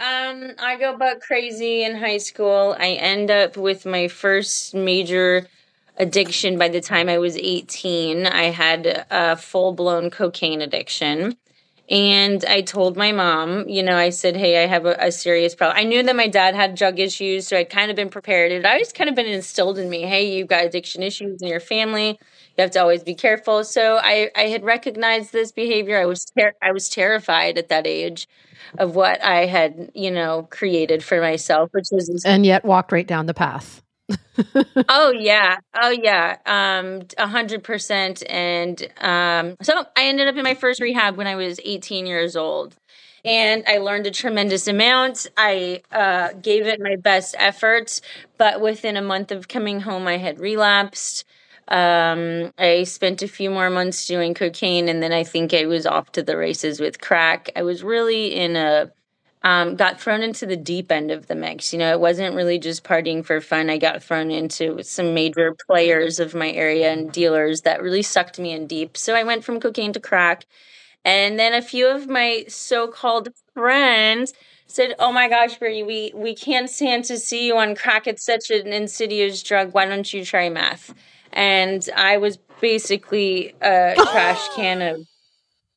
[0.00, 2.76] um, I go buck crazy in high school.
[2.78, 5.46] I end up with my first major
[5.96, 8.26] addiction by the time I was 18.
[8.26, 11.36] I had a full blown cocaine addiction.
[11.90, 15.54] And I told my mom, you know, I said, hey, I have a, a serious
[15.54, 15.78] problem.
[15.78, 18.52] I knew that my dad had drug issues, so I'd kind of been prepared.
[18.52, 21.60] It always kind of been instilled in me, hey, you've got addiction issues in your
[21.60, 22.18] family.
[22.58, 23.64] You have to always be careful.
[23.64, 25.98] So I, I had recognized this behavior.
[25.98, 28.28] I was ter- I was terrified at that age
[28.78, 33.06] of what I had, you know, created for myself, which was and yet walked right
[33.06, 33.82] down the path
[34.88, 35.58] Oh yeah.
[35.74, 36.36] Oh yeah.
[36.46, 38.22] Um a hundred percent.
[38.28, 42.36] And um so I ended up in my first rehab when I was 18 years
[42.36, 42.76] old.
[43.24, 45.26] And I learned a tremendous amount.
[45.36, 48.00] I uh, gave it my best efforts,
[48.38, 51.24] but within a month of coming home, I had relapsed.
[51.66, 55.84] Um, I spent a few more months doing cocaine, and then I think I was
[55.84, 57.50] off to the races with crack.
[57.56, 58.92] I was really in a
[59.42, 61.72] um, got thrown into the deep end of the mix.
[61.72, 63.70] You know, it wasn't really just partying for fun.
[63.70, 68.38] I got thrown into some major players of my area and dealers that really sucked
[68.38, 68.96] me in deep.
[68.96, 70.46] So I went from cocaine to crack.
[71.04, 74.32] And then a few of my so-called friends
[74.66, 78.06] said, "Oh my gosh, Brittany, we we can't stand to see you on crack.
[78.06, 79.72] It's such an insidious drug.
[79.72, 80.94] Why don't you try meth?"
[81.32, 85.06] And I was basically a trash can of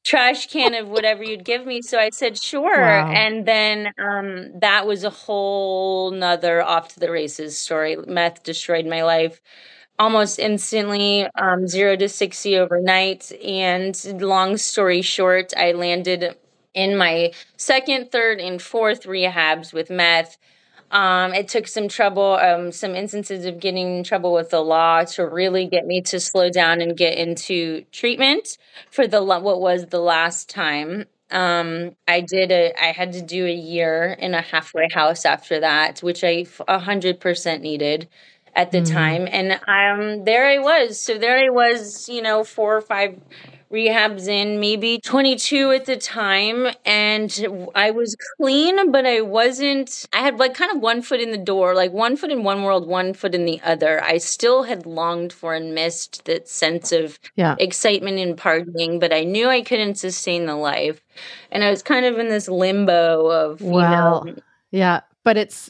[0.04, 1.82] trash can of whatever you'd give me.
[1.82, 2.82] So I said, sure.
[2.82, 3.12] Wow.
[3.12, 7.98] And then um, that was a whole nother off to the races story.
[8.08, 9.42] Meth destroyed my life
[10.00, 13.32] almost instantly, um, zero to 60 overnight.
[13.44, 16.36] And long story short, I landed
[16.74, 20.38] in my second, third, and fourth rehabs with meth.
[20.92, 25.04] Um, it took some trouble, um, some instances of getting in trouble with the law
[25.04, 28.58] to really get me to slow down and get into treatment
[28.90, 31.06] for the what was the last time.
[31.32, 35.62] Um, I did a, I had to do a year in a halfway house after
[35.62, 38.10] that, which I a hundred percent needed
[38.54, 38.92] at the mm.
[38.92, 39.28] time.
[39.32, 41.00] And um, there I was.
[41.00, 43.18] So there I was, you know, four or five
[43.72, 46.68] rehabs in, maybe 22 at the time.
[46.86, 51.32] And I was clean, but I wasn't, I had like kind of one foot in
[51.32, 54.04] the door, like one foot in one world, one foot in the other.
[54.04, 57.56] I still had longed for and missed that sense of yeah.
[57.60, 61.02] excitement and partying, but I knew I couldn't sustain the life.
[61.52, 65.70] And I was kind of in this limbo of, well, you know, yeah, but it's,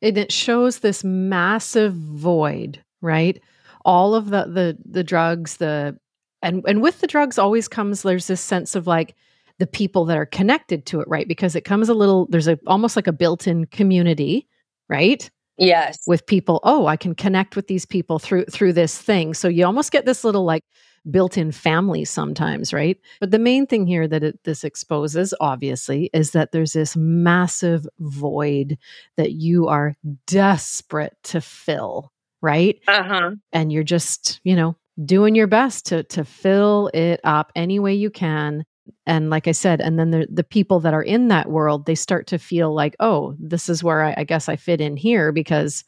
[0.00, 3.40] it, it shows this massive void, right?
[3.84, 5.98] All of the the the drugs, the
[6.42, 9.14] and and with the drugs always comes there's this sense of like
[9.58, 11.28] the people that are connected to it, right?
[11.28, 14.48] Because it comes a little there's a almost like a built-in community,
[14.88, 15.30] right?
[15.58, 15.98] Yes.
[16.06, 19.34] With people, oh, I can connect with these people through through this thing.
[19.34, 20.64] So you almost get this little like
[21.10, 22.98] built-in family sometimes, right?
[23.20, 27.86] But the main thing here that it, this exposes obviously is that there's this massive
[27.98, 28.78] void
[29.16, 29.94] that you are
[30.26, 32.78] desperate to fill, right?
[32.88, 33.32] Uh-huh.
[33.52, 37.94] And you're just, you know, doing your best to to fill it up any way
[37.94, 38.64] you can.
[39.06, 41.94] And like i said and then the, the people that are in that world they
[41.94, 45.30] start to feel like oh this is where I, I, guess i fit in here
[45.30, 45.84] because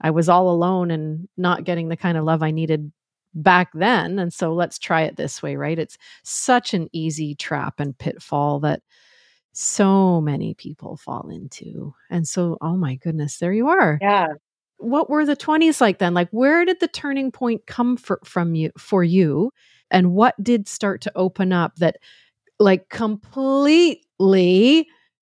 [0.00, 2.92] i was all alone and not getting the kind of love i needed
[3.34, 5.78] back then and so let's try it this way right?
[5.78, 8.82] It's such an easy trap and pitfall that
[9.52, 11.94] so many people fall into.
[12.10, 13.98] And so oh my goodness there you are.
[14.00, 14.28] Yeah
[14.78, 16.14] what were the 20s like then?
[16.14, 19.50] Like where did the turning point come for, from you for you?
[19.90, 21.96] And what did start to open up that
[22.58, 24.08] like completely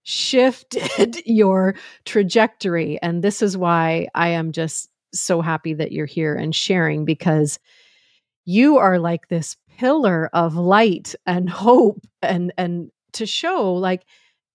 [0.02, 3.00] shifted your trajectory?
[3.02, 7.58] And this is why i am just so happy that you're here and sharing because
[8.44, 14.04] you are like this pillar of light and hope and and to show like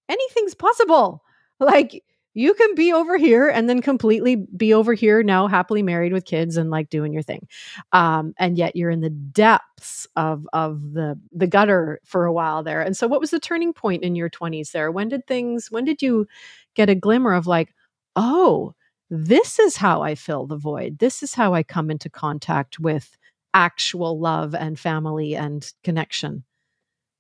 [0.10, 1.24] anything's possible.
[1.60, 2.04] Like
[2.38, 6.26] you can be over here and then completely be over here now happily married with
[6.26, 7.48] kids and like doing your thing.
[7.94, 12.62] Um, and yet you're in the depths of of the the gutter for a while
[12.62, 12.82] there.
[12.82, 14.92] And so what was the turning point in your 20s there?
[14.92, 16.28] When did things when did you
[16.76, 17.74] get a glimmer of like
[18.16, 18.74] oh
[19.10, 21.00] this is how i fill the void.
[21.00, 23.18] This is how i come into contact with
[23.54, 26.44] actual love and family and connection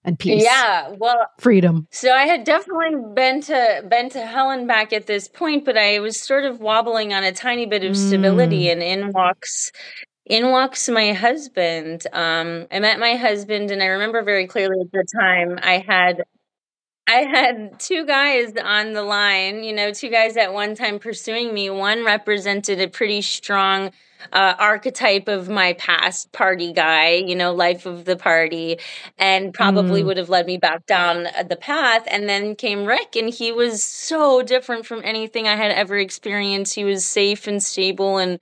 [0.07, 0.43] and peace.
[0.43, 1.87] Yeah, well, freedom.
[1.91, 5.77] So I had definitely been to been to hell and back at this point, but
[5.77, 8.71] I was sort of wobbling on a tiny bit of stability, mm.
[8.71, 9.71] and in walks
[10.25, 12.07] in walks my husband.
[12.13, 16.23] Um, I met my husband, and I remember very clearly at the time I had
[17.05, 21.53] I had two guys on the line, you know, two guys at one time pursuing
[21.53, 21.69] me.
[21.69, 23.91] One represented a pretty strong
[24.33, 28.77] uh, archetype of my past party guy, you know, life of the party,
[29.17, 30.05] and probably mm.
[30.05, 32.03] would have led me back down the path.
[32.07, 36.75] And then came Rick, and he was so different from anything I had ever experienced.
[36.75, 38.39] He was safe and stable and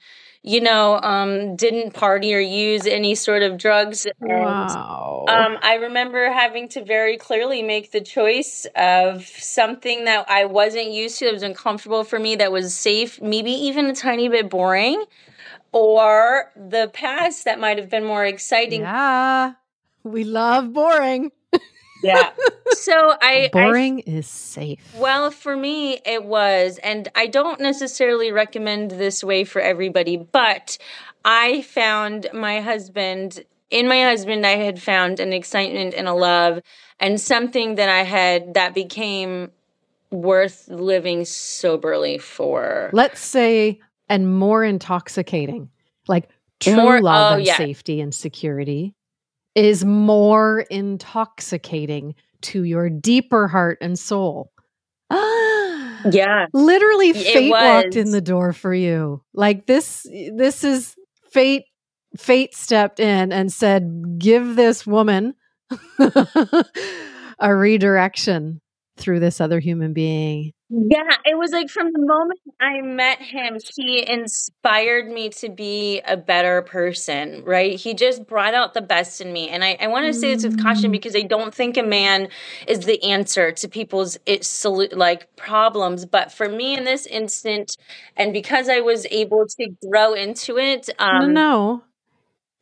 [0.48, 4.06] you know, um, didn't party or use any sort of drugs.
[4.06, 5.26] And, wow.
[5.28, 10.92] Um, I remember having to very clearly make the choice of something that I wasn't
[10.92, 14.48] used to, that was uncomfortable for me, that was safe, maybe even a tiny bit
[14.48, 15.04] boring
[15.76, 18.82] or the past that might have been more exciting.
[18.82, 19.56] Yeah.
[20.04, 21.32] We love boring.
[22.02, 22.32] yeah.
[22.74, 24.80] So I boring I, is safe.
[24.98, 30.78] Well, for me it was and I don't necessarily recommend this way for everybody, but
[31.24, 36.62] I found my husband in my husband I had found an excitement and a love
[37.00, 39.52] and something that I had that became
[40.12, 42.90] worth living soberly for.
[42.94, 43.80] Let's say
[44.10, 45.70] and more intoxicating.
[46.08, 47.58] Like true more, love oh, and yeah.
[47.58, 48.94] safety and security
[49.56, 54.52] is more intoxicating to your deeper heart and soul.
[55.12, 56.46] yeah.
[56.54, 59.24] Literally fate walked in the door for you.
[59.34, 60.96] Like this this is
[61.32, 61.64] fate
[62.18, 65.34] fate stepped in and said give this woman
[67.40, 68.62] a redirection
[68.98, 70.52] through this other human being.
[70.78, 76.02] Yeah, it was like from the moment I met him, he inspired me to be
[76.02, 77.80] a better person, right?
[77.80, 79.48] He just brought out the best in me.
[79.48, 80.92] And I, I want to say this with caution Mm.
[80.92, 82.28] because I don't think a man
[82.68, 86.06] is the answer to people's it's like problems.
[86.06, 87.78] But for me in this instant,
[88.18, 91.84] and because I was able to grow into it, no, um, no.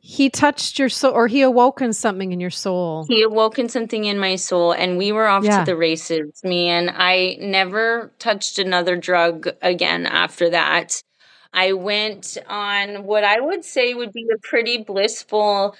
[0.06, 3.06] He touched your soul or he awoken something in your soul.
[3.08, 5.60] he awoken something in my soul and we were off Yeah.
[5.60, 11.02] to the races man i never touched another drug again after that
[11.54, 15.74] i went on what i would say would be a pretty blissful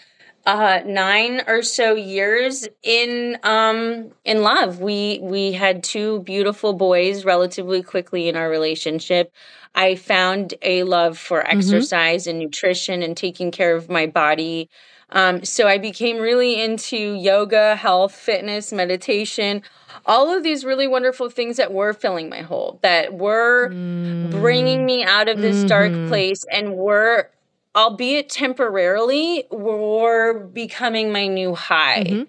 [0.46, 7.24] uh nine or so years in um in love we we had two beautiful boys
[7.24, 9.32] relatively quickly in our relationship
[9.76, 11.50] i found a love for Mhm.
[11.52, 14.70] exercise and nutrition and taking care of my body
[15.10, 19.62] um, so I became really into yoga, health, fitness, meditation,
[20.08, 23.76] all of these really wonderful things that were filling my hole, that were
[24.24, 24.86] bringing Mm.
[24.86, 26.06] me out of this dark Mhm.
[26.08, 27.30] place and were,
[27.76, 32.04] albeit temporarily, were becoming my new high.
[32.06, 32.28] Mhm.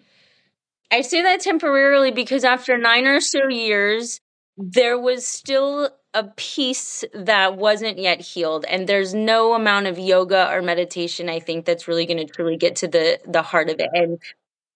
[0.90, 4.20] I say that temporarily because after nine or so years,
[4.56, 8.64] there was still a piece that wasn't yet healed.
[8.68, 12.56] And there's no amount of yoga or meditation, I think, that's really going to truly
[12.56, 13.88] get to the, the heart of it.
[13.92, 14.20] And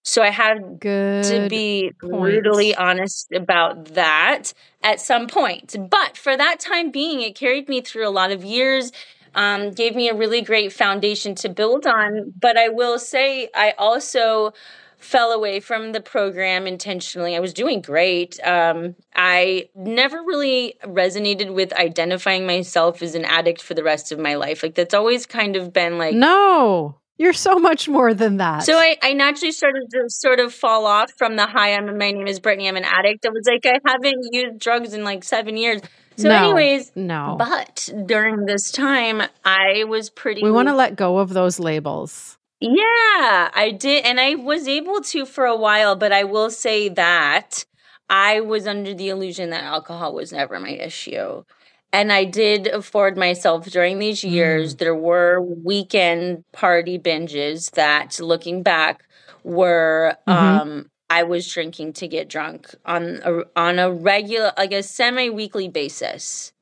[0.03, 1.23] so I had Good.
[1.25, 4.53] to be brutally honest about that
[4.83, 5.75] at some point.
[5.89, 8.91] But for that time being, it carried me through a lot of years,
[9.35, 12.33] um, gave me a really great foundation to build on.
[12.39, 14.53] But I will say, I also
[14.97, 17.35] fell away from the program intentionally.
[17.35, 18.39] I was doing great.
[18.45, 24.19] Um, I never really resonated with identifying myself as an addict for the rest of
[24.19, 24.61] my life.
[24.61, 28.63] Like, that's always kind of been like, no, you're so much more than that.
[28.63, 31.73] so I, I naturally started to sort of fall off from the high.
[31.73, 33.25] I'm my name is Brittany, I'm an addict.
[33.25, 35.81] I was like, I haven't used drugs in like seven years.
[36.19, 36.35] So, No.
[36.35, 37.35] anyways, no.
[37.39, 40.43] but during this time, I was pretty.
[40.43, 42.37] we want to let go of those labels.
[42.59, 44.03] Yeah, I did.
[44.05, 47.63] And I was able to for a while, but I will say that
[48.09, 51.43] I was under the illusion that alcohol was never my issue.
[51.93, 58.61] And I did afford myself during these years, there were weekend party binges that, looking
[58.61, 59.03] back,
[59.45, 60.33] were Mhm.
[60.33, 65.29] um, I was drinking to get drunk on a, on a regular, like a semi
[65.29, 66.53] weekly basis,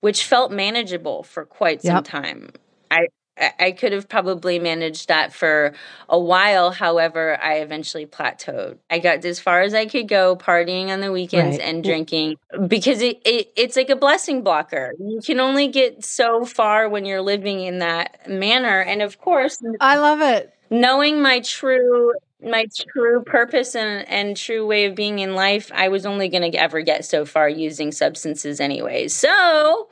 [0.00, 2.04] which felt manageable for quite some Yep.
[2.04, 2.50] time.
[2.90, 5.74] I I I could have probably managed that for
[6.08, 6.70] a while.
[6.70, 8.78] However, I eventually plateaued.
[8.90, 11.66] I got as far as I could go, partying on the weekends Right.
[11.68, 12.36] and drinking
[12.68, 14.94] because it, it it's like a blessing blocker.
[14.98, 18.80] You can only get so far when you're living in that manner.
[18.82, 20.52] And of course, I love it.
[20.70, 22.12] knowing my true
[22.44, 26.50] my true purpose and, and true way of being in life, I was only going
[26.50, 29.08] to ever get so far using substances anyway.
[29.08, 29.88] So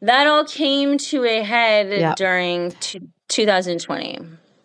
[0.00, 2.16] that all came to a head Yep.
[2.16, 4.18] during t- 2020.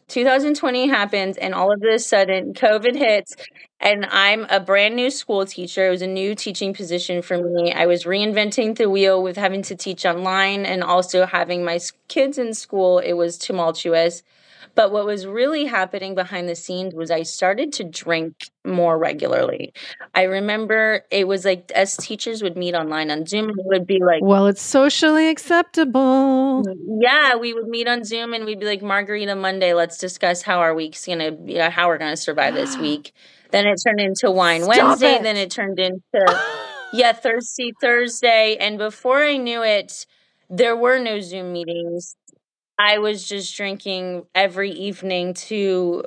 [0.10, 3.36] 2020 happens, and all of a sudden, COVID hits,
[3.80, 5.88] and I'm a brand new school teacher.
[5.88, 7.74] It was a new teaching position for me.
[7.74, 11.80] I was reinventing the wheel with having to teach online and also having my
[12.10, 12.99] kids in school.
[12.99, 14.22] It was tumultuous.
[14.76, 19.74] But what was really happening behind the scenes was I started to drink more regularly.
[20.15, 23.99] I remember it was like as teachers would meet online on Zoom, it would be
[24.03, 26.63] like, Well, it's socially acceptable.
[26.65, 30.41] Mm, yeah, we would meet on Zoom and we'd be like, Margarita Monday, let's discuss
[30.41, 33.13] how our week's gonna, know, how we're gonna survive this week.
[33.51, 35.15] Then it turned into Wine Stop Wednesday.
[35.15, 35.24] it.
[35.24, 36.01] Then it turned into
[36.93, 38.57] yeah, Thirsty Thursday.
[38.59, 40.07] And before I knew it,
[40.49, 42.15] there were no Zoom meetings.
[42.78, 46.03] I was just drinking every evening to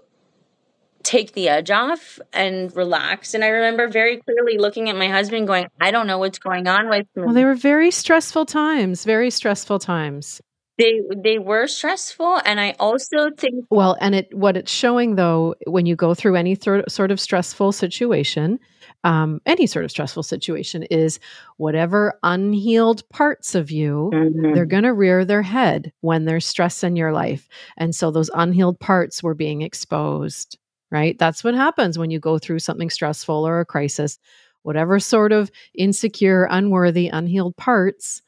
[1.03, 3.33] take the edge off and relax.
[3.33, 6.67] And I remember very clearly looking at my husband going, I don't know what's going
[6.67, 7.23] on with me.
[7.23, 10.41] Well, they were very stressful times, very stressful times.
[10.79, 15.55] they they were stressful and I also think Well, and it what it's showing though,
[15.67, 18.59] when you go through any sort sort of stressful situation,
[19.07, 21.21] um, any sort of stressful situation, is
[21.59, 24.11] whatever unhealed parts of you
[24.53, 27.49] they're going to rear their head when there's stress in your life.
[27.77, 30.59] And so those unhealed parts were being exposed,
[30.91, 31.17] right?
[31.19, 34.19] That's what happens when you go through something stressful or a crisis.
[34.63, 38.23] Whatever sort of insecure, unworthy, unhealed parts,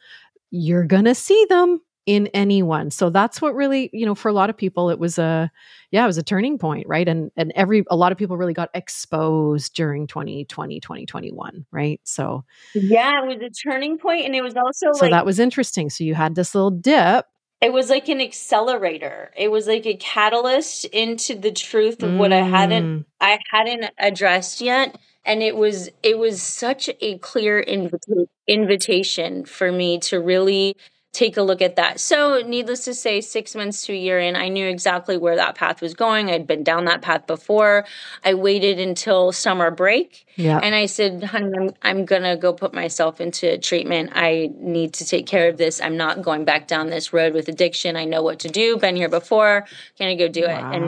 [0.53, 2.91] you're going to see them in anyone.
[2.91, 5.53] So that's what really, you know, for a lot of people it was a
[5.91, 7.07] yeah, it was a turning point, right?
[7.07, 12.01] And and every a lot of people really got exposed during 2020, 2021, right?
[12.05, 12.45] So
[12.75, 15.91] yeah, it was a turning point and it was also so like that was interesting.
[15.91, 17.27] So you had this little dip
[17.61, 22.33] it was like an accelerator it was like a catalyst into the truth of what
[22.33, 23.05] i hadn't Mm.
[23.21, 29.73] i hadn't addressed yet and it was it was such a clear invita- invitation for
[29.73, 30.77] me to really
[31.13, 34.37] take a look at that so needless to say six months to a year in
[34.37, 37.85] i knew exactly where that path was going i'd been down that path before
[38.25, 40.61] i waited until summer break Yeah.
[40.63, 44.11] and I said, honey, I'm, I'm going to go put myself into treatment.
[44.15, 45.81] I need to take care of this.
[45.81, 47.97] I'm not going back down this road with addiction.
[47.97, 48.77] I know what to do.
[48.77, 49.67] Been here before.
[49.97, 50.51] Can I go do it?
[50.51, 50.85] And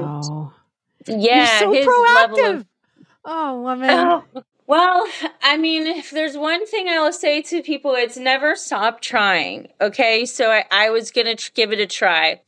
[1.06, 2.54] yeah, You're so proactive.
[2.60, 2.66] of.
[3.24, 3.90] oh, woman.
[4.36, 5.04] Oh, well,
[5.42, 9.68] I mean, if there's one thing I will say to people, it's never stop trying.
[9.80, 10.24] Okay.
[10.24, 12.40] So I, I was going to tr- give it a try.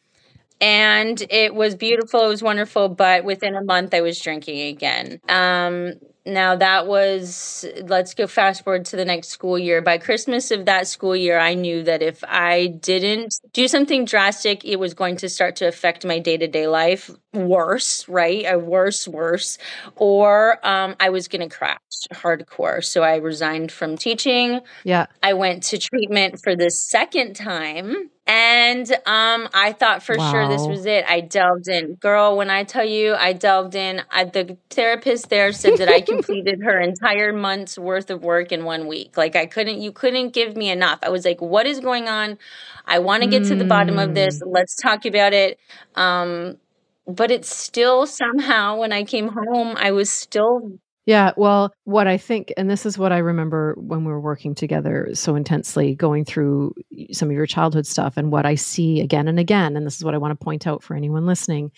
[0.61, 2.25] And it was beautiful.
[2.25, 2.89] It was wonderful.
[2.89, 5.21] But within a month, I was drinking again.
[5.29, 5.95] Um,
[6.25, 9.83] now that was let's go fast forward to the next school year.
[9.83, 14.65] By christmas of that school year i knew that if i didn't do something drastic
[14.65, 17.11] it was going to start to affect my day-to-day life.
[17.33, 18.45] Worse right?
[18.47, 19.59] A worse worse.
[19.97, 21.79] Or um, i was going to crash
[22.13, 22.85] hardcore.
[22.85, 24.61] So i resigned from teaching.
[24.85, 25.07] Yeah.
[25.23, 28.11] I went to treatment for the second time.
[28.25, 31.05] And um, I thought for sure this was it.
[31.09, 31.95] I delved in.
[31.95, 36.01] Girl, when I tell you I delved in, I, the therapist there said that I
[36.13, 39.17] completed her entire month's worth of work in one week.
[39.17, 41.01] Like I couldn't, you couldn't give me enough.
[41.03, 42.39] I was like, what is going on?
[42.87, 44.41] I want to get to the bottom of this.
[44.41, 44.53] Mm.
[44.53, 45.59] Let's talk about it.
[45.97, 46.59] Um,
[47.07, 52.17] but it's still somehow when I came home, I was still Yeah, well, what I
[52.17, 56.25] think, and this is what I remember when we were working together so intensely, going
[56.25, 56.75] through
[57.11, 60.05] some of your childhood stuff, and what I see again and again, and this is
[60.05, 61.73] what I want to point out for anyone listening,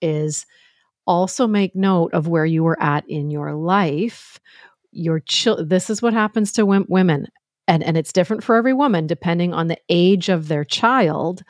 [0.00, 0.46] is
[1.06, 4.40] also make note of where you were at in your life.
[4.92, 7.26] Your chil- this is what happens to wom- women,
[7.68, 11.42] and and it's different for every woman depending on the age of their child.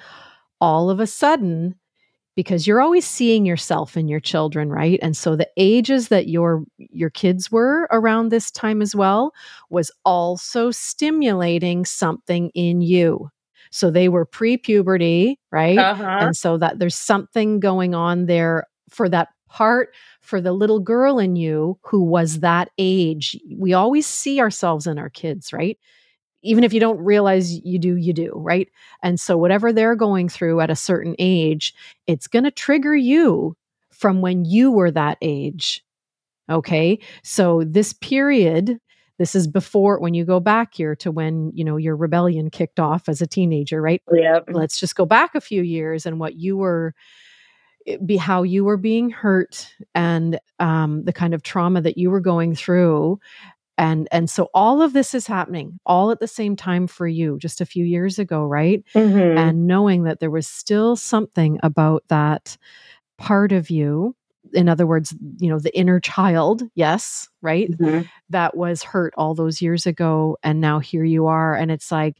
[0.60, 1.76] All of a sudden,
[2.40, 4.98] because you're always seeing yourself in your children right?
[5.02, 9.32] And so the ages that your your kids were around this time as well
[9.68, 13.28] was also stimulating something in you.
[13.70, 15.76] So they were pre-puberty right?
[15.76, 16.02] Uh-huh.
[16.02, 21.18] and so that there's something going on there for that part for the little girl
[21.18, 23.36] in you who was that age.
[23.54, 25.76] We always see ourselves in our kids right
[26.42, 28.68] even if you don't realize you do you do right?
[29.02, 31.74] And so whatever they're going through at a certain age
[32.06, 33.56] it's going to trigger you
[33.90, 35.84] from when you were that age
[36.48, 36.98] okay?
[37.22, 38.80] So this period
[39.18, 42.80] this is before when you go back here to when you know your rebellion kicked
[42.80, 44.02] off as a teenager right?
[44.12, 44.48] Yep.
[44.52, 46.94] let's just go back a few years and what you were
[48.04, 52.20] be how you were being hurt and um, the kind of trauma that you were
[52.20, 53.18] going through
[53.78, 57.38] and and so all of this is happening all at the same time for you
[57.38, 59.38] just a few years ago right Mhm.
[59.38, 62.56] and knowing that there was still something about that
[63.18, 64.14] part of you
[64.52, 68.08] in other words you know the inner child yes right Mhm.
[68.30, 72.16] that was hurt all those years ago and now here you are and it's like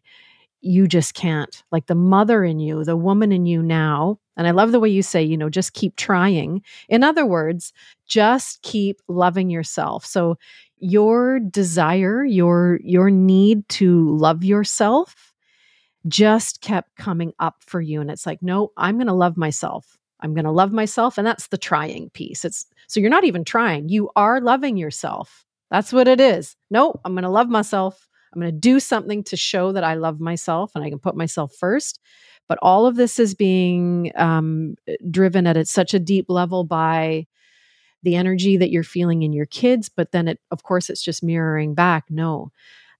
[0.62, 4.50] you just can't like the mother in you the woman in you now and i
[4.50, 7.72] love the way you say you know just keep trying in other words
[8.06, 10.36] just keep loving yourself so
[10.80, 15.32] your desire your your need to love yourself
[16.08, 18.00] just kept coming up for you.
[18.00, 19.98] And it's like no i'm going to love myself.
[20.22, 22.44] I'm going to love myself and that's the trying piece.
[22.44, 23.88] It's so you're not even trying.
[23.88, 25.44] You are loving yourself.
[25.70, 26.56] That's what it is.
[26.70, 28.08] No i'm going to love myself.
[28.32, 31.16] I'm going to do something to show that i love myself and i can put
[31.16, 32.00] myself first.
[32.48, 34.74] But all of this is being um,
[35.08, 37.28] driven at such a deep level by
[38.02, 41.22] the energy that you're feeling in your kids but then it of course it's just
[41.22, 42.50] mirroring back no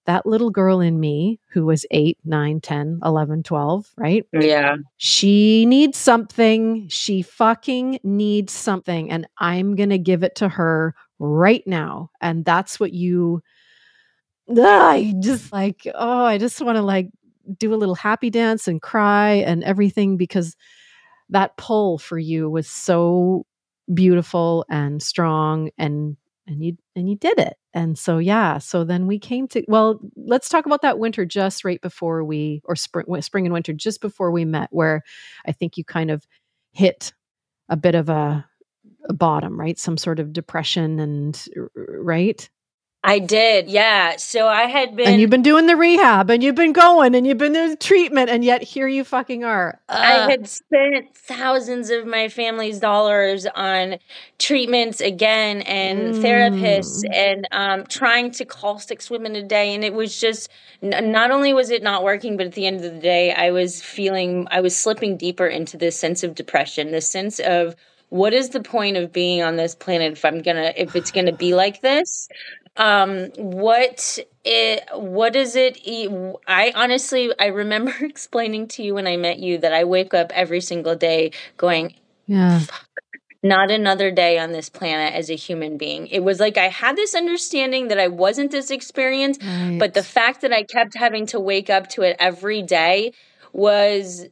[0.07, 4.27] that little girl in me who was 8 9 10 11 12 right?
[4.35, 4.77] Mm, yeah.
[4.97, 6.89] she needs something.
[6.89, 12.11] She fucking needs something and i'm going to give it to her right now.
[12.21, 13.43] And that's what you
[14.59, 17.09] ah, I just like oh i just want to like
[17.59, 20.57] do a little happy dance and cry and everything because
[21.29, 23.45] that pull for you was so
[23.93, 26.17] beautiful and strong and
[26.47, 27.57] and you and you did it.
[27.73, 31.65] And so yeah so then we came to well let's talk about that winter just
[31.65, 35.03] right before we or spring spring and winter just before we met where
[35.47, 36.27] i think you kind of
[36.73, 37.13] hit
[37.69, 38.45] a bit of a,
[39.09, 39.79] a bottom right?
[39.79, 42.49] Some sort of depression and right
[43.03, 44.17] I did, yeah.
[44.17, 45.09] So I had been.
[45.09, 48.29] And you've been doing the rehab and you've been going and you've been doing treatment
[48.29, 49.81] and yet here you fucking are.
[49.89, 49.95] Uh.
[49.99, 53.97] I had spent thousands of my family's dollars on
[54.39, 56.23] treatments again and mm.
[56.23, 59.75] therapists and um, trying to call six women a day.
[59.75, 60.51] And it was just,
[60.83, 63.81] not only was it not working, but at the end of the day, I was
[63.81, 67.77] feeling, I was slipping deeper into this sense of depression, this sense of,
[68.11, 71.33] what is the point of being on this planet if I'm gonna if it's gonna
[71.33, 72.29] be like this?
[72.81, 75.79] Um what it what does it
[76.49, 80.33] i honestly i remember explaining to you when i met you that i wake up
[80.35, 81.95] every single day going
[82.27, 82.61] yeah
[83.43, 86.09] not another day on this planet as a human being.
[86.09, 89.79] It was like I had this understanding that I wasn't this experience, right.
[89.79, 93.15] but the fact that I kept having to wake up to it every day
[93.55, 94.27] was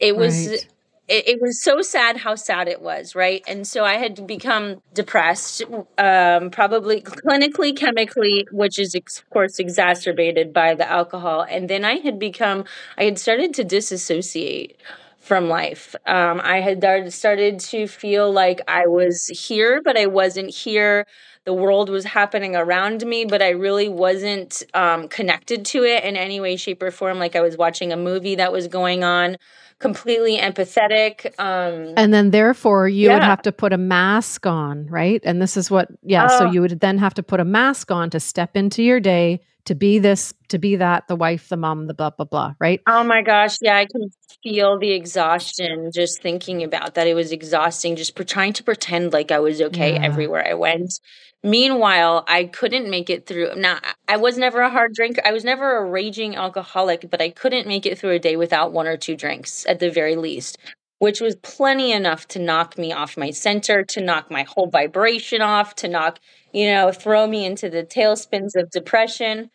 [0.00, 0.66] it was right
[1.08, 3.42] it, it, was so sad how sad it was, right?
[3.46, 5.62] And so I had become depressed,
[5.98, 11.46] um, probably clinically, chemically, which is, of course, exacerbated by the alcohol.
[11.48, 12.64] And then I had become,
[12.98, 14.80] I had started to disassociate
[15.20, 15.94] from life.
[16.06, 21.06] Um, I had started to feel like I was here, but I wasn't here.
[21.46, 26.16] The world was happening around me, but I really wasn't um, connected to it in
[26.16, 27.18] any way, shape, or form.
[27.18, 29.38] Like I was watching a movie that was going on
[29.78, 31.38] completely empathetic.
[31.38, 33.14] Um, and then, therefore, you yeah.
[33.14, 35.20] would have to put a mask on, right?
[35.24, 36.24] And this is what, yeah.
[36.24, 39.00] Uh, so you would then have to put a mask on to step into your
[39.00, 42.54] day to be this, to be that, the wife, the mom, the blah, blah, blah,
[42.60, 42.80] right?
[42.86, 43.58] Oh my gosh.
[43.60, 43.76] Yeah.
[43.76, 44.10] I can
[44.42, 47.06] feel the exhaustion just thinking about that.
[47.06, 50.04] It was exhausting, just trying to pretend like I was okay yeah.
[50.04, 51.00] everywhere I went.
[51.46, 53.54] Meanwhile, I couldn't make it through.
[53.54, 53.78] Now,
[54.08, 55.22] I was never a hard drinker.
[55.24, 58.72] I was never a raging alcoholic, but I couldn't make it through a day without
[58.72, 60.58] one or two drinks at the very least,
[60.98, 65.40] which was plenty enough to knock me off my center, to knock my whole vibration
[65.40, 66.18] off, to knock,
[66.52, 69.50] you know, throw me into the tailspins of depression.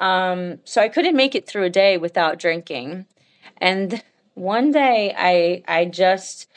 [0.00, 3.06] Um, so I couldn't make it through a day without drinking.
[3.58, 4.02] And
[4.34, 6.48] one day I I just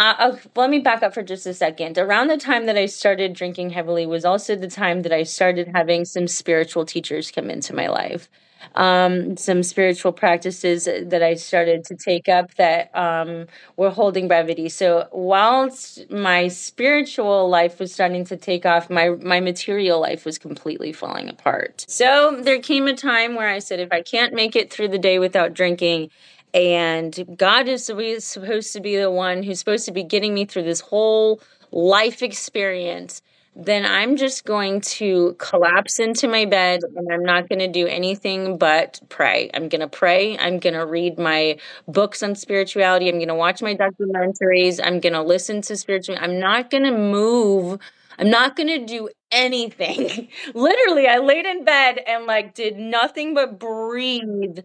[0.00, 1.98] uh, uh, let me back up for just a second.
[1.98, 5.68] Around the time that I started drinking heavily was also the time that I started
[5.74, 8.30] having some spiritual teachers come into my life.
[8.74, 13.46] Um, some spiritual practices that I started to take up that um,
[13.76, 14.70] were holding brevity.
[14.70, 20.38] So whilst my spiritual life was starting to take off, my my material life was
[20.38, 21.84] completely falling apart.
[21.88, 24.98] So there came a time where I said, if I can't make it through the
[24.98, 26.10] day without drinking,
[26.54, 30.64] and God is supposed to be the one who's supposed to be getting me through
[30.64, 31.40] this whole
[31.70, 33.22] life experience,
[33.56, 37.86] then I'm just going to collapse into my bed and I'm not going to do
[37.86, 39.50] anything but pray.
[39.54, 40.38] I'm going to pray.
[40.38, 43.08] I'm going to read my books on spirituality.
[43.08, 44.80] I'm going to watch my documentaries.
[44.82, 46.16] I'm going to listen to spiritual.
[46.20, 47.80] I'm not going to move.
[48.18, 50.28] I'm not going to do anything.
[50.54, 54.60] Literally, I laid in bed and like did nothing but breathe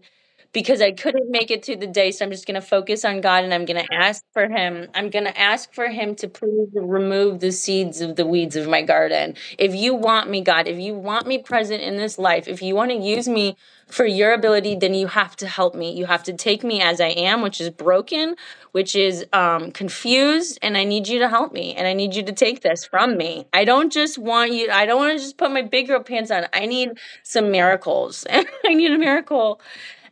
[0.56, 2.10] because I couldn't make it through the day.
[2.10, 4.88] So I'm just going to focus on God and I'm going to ask for Him.
[4.94, 8.66] I'm going to ask for Him to please remove the seeds of the weeds of
[8.66, 9.34] my garden.
[9.58, 12.74] If you want me, God, if you want me present in this life, if you
[12.74, 13.54] want to use me
[13.86, 15.92] for your ability, then you have to help me.
[15.92, 18.34] You have to take me as I am, which is broken,
[18.72, 21.74] which is um, confused, and I need you to help me.
[21.74, 23.46] And I need you to take this from me.
[23.52, 26.30] I don't just want you, I don't want to just put my big girl pants
[26.30, 26.46] on.
[26.52, 28.26] I need some miracles.
[28.30, 29.60] I need a miracle.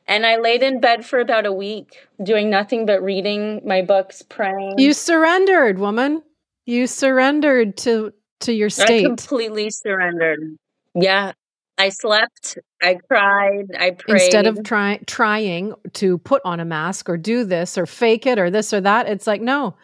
[0.07, 4.23] And I laid in bed for about a week, doing nothing but reading my books,
[4.23, 4.79] praying.
[4.79, 6.23] You surrendered, woman.
[6.67, 9.05] You surrendered to to your state.
[9.05, 10.57] I completely surrendered.
[10.95, 11.33] Yeah.
[11.77, 14.23] I slept, I cried, I prayed.
[14.23, 18.39] Instead of trying trying to put on a mask or do this or fake it
[18.39, 19.75] or this or that, it's like, no.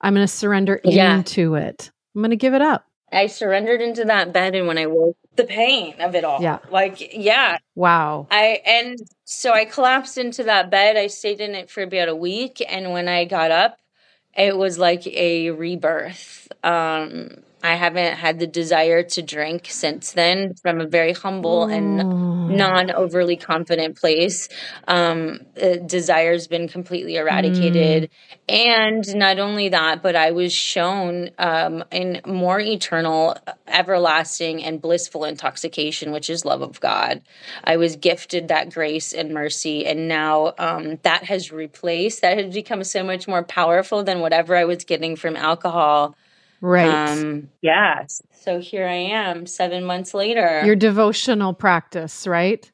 [0.00, 1.18] I'm going to surrender yeah.
[1.18, 1.90] into it.
[2.14, 2.86] I'm going to give it up.
[3.12, 6.42] I surrendered into that bed and when I woke the pain of it all.
[6.42, 6.58] Yeah.
[6.70, 7.56] Like, yeah.
[7.74, 8.26] Wow.
[8.30, 10.98] I and so I collapsed into that bed.
[10.98, 13.78] I stayed in it for about a week and when I got up,
[14.36, 16.48] it was like a rebirth.
[16.62, 17.30] Um
[17.62, 22.90] I haven't had the desire to drink since then from a very humble and non
[22.92, 24.48] overly confident place.
[24.86, 25.40] Um,
[25.86, 28.10] desire's been completely eradicated.
[28.48, 28.54] Mm.
[28.54, 33.36] And not only that, but I was shown um, in more eternal,
[33.66, 37.22] everlasting, and blissful intoxication, which is love of God.
[37.64, 39.84] I was gifted that grace and mercy.
[39.84, 44.54] And now um, that has replaced, that has become so much more powerful than whatever
[44.54, 46.16] I was getting from alcohol
[46.60, 47.10] Right.
[47.10, 48.06] Um, yeah.
[48.32, 50.62] So here I am seven months later.
[50.64, 52.70] Your devotional practice, right?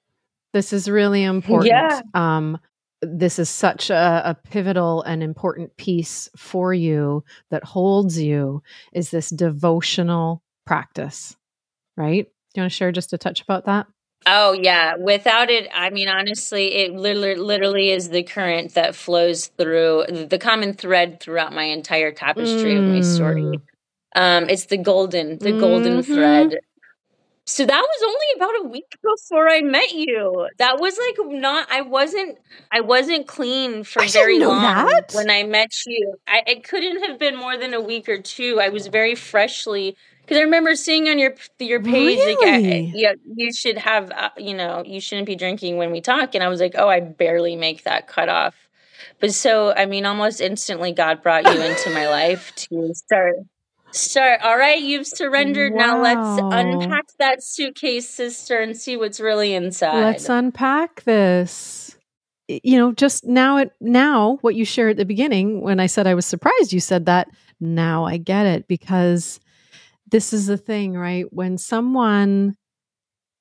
[0.53, 1.72] This is really important.
[1.72, 2.01] Yeah.
[2.14, 2.59] Um,
[3.03, 8.62] this is such a, a, pivotal and important piece for you that holds you
[8.95, 11.37] is this devotional practice
[11.97, 12.24] right?
[12.24, 13.87] Do you want to share just a touch about that?
[14.26, 19.49] Oh yeah, without it, I mean honestly, it literally, literally is the current that flows
[19.49, 22.78] through the common thread throughout my entire tapestry mm.
[22.78, 23.61] of my story.
[24.14, 25.60] Um, it's the golden, the mm-hmm.
[25.60, 26.58] golden thread.
[27.46, 30.48] So that was only about a week before I met you.
[30.58, 31.70] That was like not.
[31.70, 32.38] I wasn't.
[32.72, 35.12] I wasn't clean for I very long that.
[35.12, 36.14] when I met you.
[36.26, 38.60] I, it couldn't have been more than a week or two.
[38.60, 42.86] I was very freshly because I remember seeing on your your page really?
[42.86, 46.34] like yeah you should have uh, you know you shouldn't be drinking when we talk
[46.34, 48.54] and I was like oh I barely make that cutoff
[49.20, 53.36] but so I mean almost instantly God brought you into my life to start
[53.95, 55.78] start all right you've surrendered wow.
[55.78, 61.97] now let's unpack that suitcase sister and see what's really inside let's unpack this
[62.49, 66.07] you know just now it now what you shared at the beginning when I said
[66.07, 67.28] I was surprised you said that
[67.61, 69.40] now I get it because
[70.14, 71.24] this is the thing, right?
[71.30, 72.55] When someone,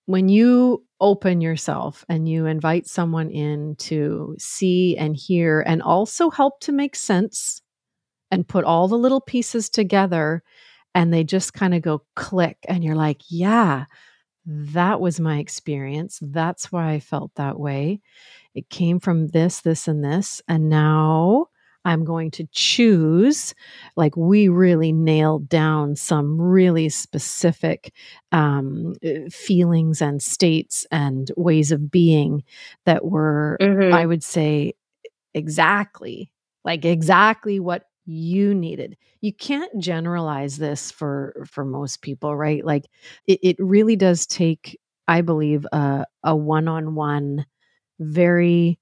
[0.05, 6.29] when you open yourself and you invite someone in to see and hear and also
[6.29, 7.61] help to make sense
[8.33, 10.43] and put all the little pieces together,
[10.93, 13.85] and they just kind of go click, and you're like, yeah,
[14.45, 16.19] that was my experience.
[16.21, 18.01] That's why I felt that way.
[18.53, 20.41] It came from this, this, and this.
[20.47, 21.47] And now
[21.85, 23.55] I'm going to choose,
[23.95, 27.93] like, we really nailed down some really specific
[28.31, 32.43] um, uh, feelings and states and ways of being
[32.85, 33.93] that were, mm-hmm.
[33.93, 34.73] I would say,
[35.33, 36.31] exactly
[36.63, 38.97] like exactly what you needed.
[39.21, 42.63] You can't generalize this for for most people right?
[42.65, 42.85] Like
[43.27, 47.45] it, it really does take i believe a, a one-on-one
[47.99, 48.79] very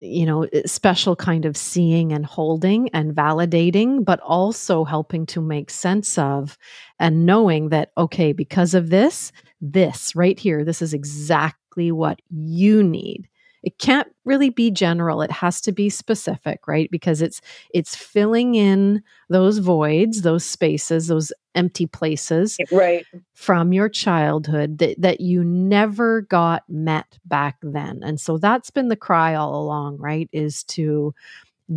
[0.00, 5.70] you know, special kind of seeing and holding and validating, but also helping to make
[5.70, 6.58] sense of
[6.98, 12.82] and knowing that, okay, because of this, this right here, this is exactly what you
[12.82, 13.28] need
[13.64, 15.22] it can't really be general.
[15.22, 16.88] It has to be specific right?
[16.90, 17.40] Because it's
[17.72, 23.06] it's filling in those voids those spaces those empty places right.
[23.32, 28.00] from your childhood that, that you never got met back then.
[28.02, 31.14] And so that's been the cry all along right is to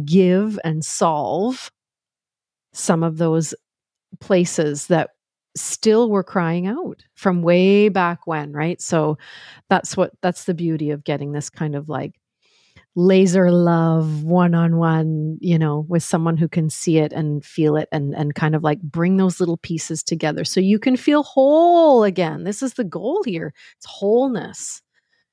[0.04, 1.72] give and solve
[2.74, 3.56] some of those
[4.20, 5.12] places that
[5.58, 8.82] still were crying out from way back when, right?
[8.82, 9.18] So
[9.70, 12.14] that's what that's the beauty of getting this kind of like
[12.96, 18.16] laser love one-on-one you know with someone who can see it and feel it and
[18.16, 22.44] and kind of like bring those little pieces together so you can feel whole again.
[22.44, 23.54] This is the goal here.
[23.78, 24.82] It's wholeness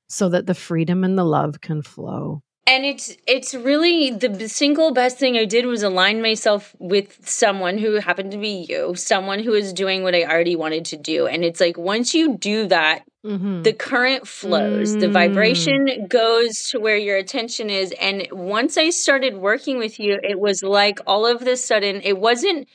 [0.09, 4.91] so that the freedom and the love can flow and it's it's really the single
[4.91, 9.39] best thing I did was align myself with someone who happened to be you, someone
[9.43, 11.27] who is doing what I already wanted to do.
[11.27, 13.61] And it's like once you do that, mm-hmm.
[13.61, 14.99] the current flows, mm.
[14.99, 17.93] the vibration goes to where your attention is.
[18.01, 22.17] And once I started working with you, it was like all of this sudden, it
[22.17, 22.67] wasn't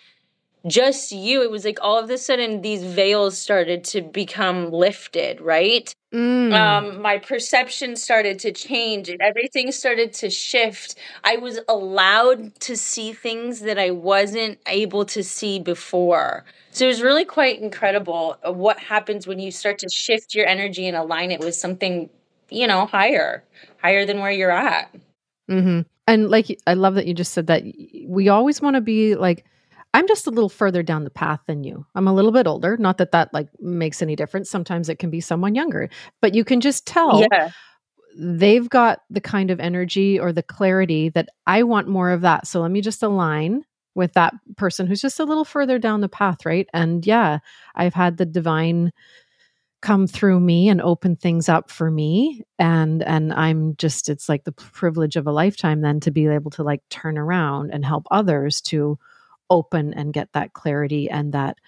[0.67, 1.43] just you.
[1.43, 5.95] It was like all of a sudden these veils started to become lifted, right?
[6.13, 6.53] Mm.
[6.53, 10.97] Um, my perception started to change and everything started to shift.
[11.25, 16.45] I was allowed to see things that I wasn't able to see before.
[16.73, 20.87] So it was really quite incredible what happens when you start to shift your energy
[20.87, 22.11] and align it with something,
[22.49, 23.45] you know, higher,
[23.79, 24.93] higher than where you're at.
[25.49, 25.83] Mm-hmm.
[26.07, 27.63] And like, I love that you just said that
[28.07, 29.45] we always want to be like,
[29.93, 31.85] I'm just a little further down the path than you.
[31.95, 32.77] I'm a little bit older.
[32.77, 34.49] Not that that like makes any difference.
[34.49, 35.89] Sometimes it can be someone younger,
[36.21, 37.51] but you can just tell yeah.
[38.17, 42.47] they've got the kind of energy or the clarity that I want more of that.
[42.47, 43.65] So let me just align
[43.97, 46.69] with that person who's just a little further down the path, right?
[46.73, 47.39] And yeah,
[47.75, 48.93] I've had the divine
[49.83, 54.45] come through me and open things up for me and and I'm just it's like
[54.45, 58.07] the privilege of a lifetime then to be able to like turn around and help
[58.11, 58.99] others to
[59.51, 61.59] open and get that clarity and that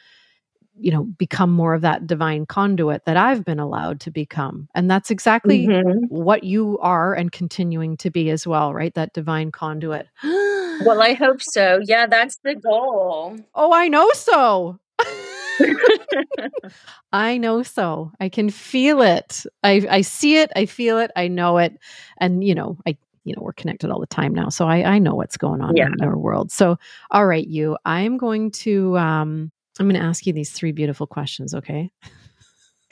[0.79, 4.91] you know become more of that divine conduit that I've been allowed to become and
[4.91, 6.07] that's exactly mm-hmm.
[6.09, 11.13] what you are and continuing to be as well right that divine conduit well I
[11.19, 14.79] hope so yeah that's the goal oh I know so
[17.13, 18.13] I know so.
[18.21, 19.45] I can feel it.
[19.63, 20.51] I I see it.
[20.57, 21.11] I feel it.
[21.17, 21.79] I know it.
[22.19, 24.49] And you know, I you know, we're connected all the time now.
[24.49, 25.87] So I, I know what's going on yeah.
[25.87, 26.51] in our world.
[26.51, 26.79] So,
[27.11, 31.07] all right, you, I'm going to, um, I'm going to ask you these three beautiful
[31.07, 31.55] questions.
[31.55, 31.91] Okay.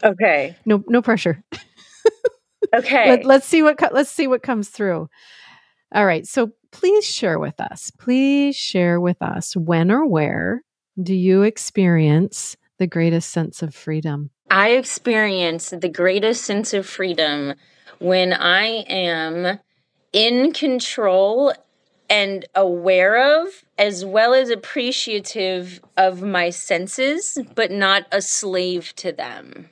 [0.03, 0.57] Okay.
[0.65, 1.43] No, no pressure.
[2.75, 3.11] okay.
[3.11, 5.09] Let, let's see what, let's see what comes through.
[5.93, 6.27] All right.
[6.27, 10.63] So please share with us, please share with us when or where
[11.03, 14.31] do you experience the greatest sense of freedom?
[14.51, 17.55] I experience the greatest sense of freedom
[17.99, 19.59] when I am
[20.13, 21.53] in control
[22.09, 29.13] and aware of, as well as appreciative of my senses, but not a slave to
[29.13, 29.71] them.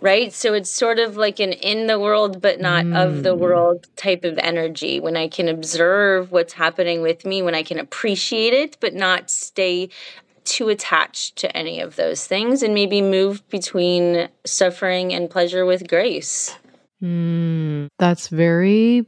[0.00, 0.32] Right?
[0.32, 2.96] So it's sort of like an in the world, but not mm.
[2.96, 3.38] of the mm.
[3.38, 7.78] world type of energy when I can observe what's happening with me, when I can
[7.78, 9.88] appreciate it, but not stay
[10.44, 15.88] too attached to any of those things and maybe move between suffering and pleasure with
[15.88, 16.54] grace.
[17.02, 19.06] Mm, that's very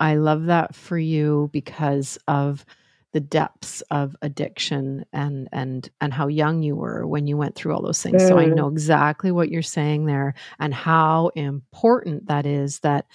[0.00, 2.64] I love that for you because of
[3.12, 7.74] the depths of addiction and and and how young you were when you went through
[7.74, 8.22] all those things.
[8.22, 8.28] Mm.
[8.28, 13.06] So I know exactly what you're saying there and how important that is that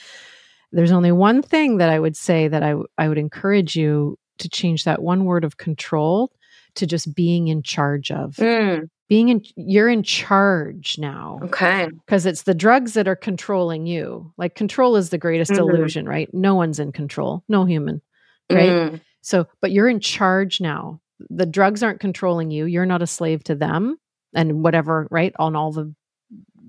[0.71, 4.49] there's only one thing that I would say that I I would encourage you to
[4.49, 6.31] change that one word of control
[6.75, 8.35] to just being in charge of.
[8.37, 11.89] Mm being in you're in charge now okay.
[12.05, 14.31] because it's the drugs that are controlling you.
[14.37, 15.69] Like control is the greatest mm-hmm.
[15.69, 16.33] illusion right?
[16.33, 18.01] No one's in control no human
[18.49, 18.69] right?
[18.69, 18.95] Mm-hmm.
[19.19, 21.01] so but you're in charge now.
[21.29, 22.63] The drugs aren't controlling you.
[22.65, 23.97] You're not a slave to them
[24.33, 25.33] and whatever right?
[25.37, 25.93] On all the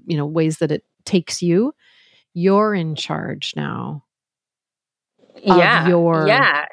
[0.06, 1.72] you know ways that it takes you.
[2.34, 4.02] You're in charge now
[5.44, 6.64] yeah your yeah.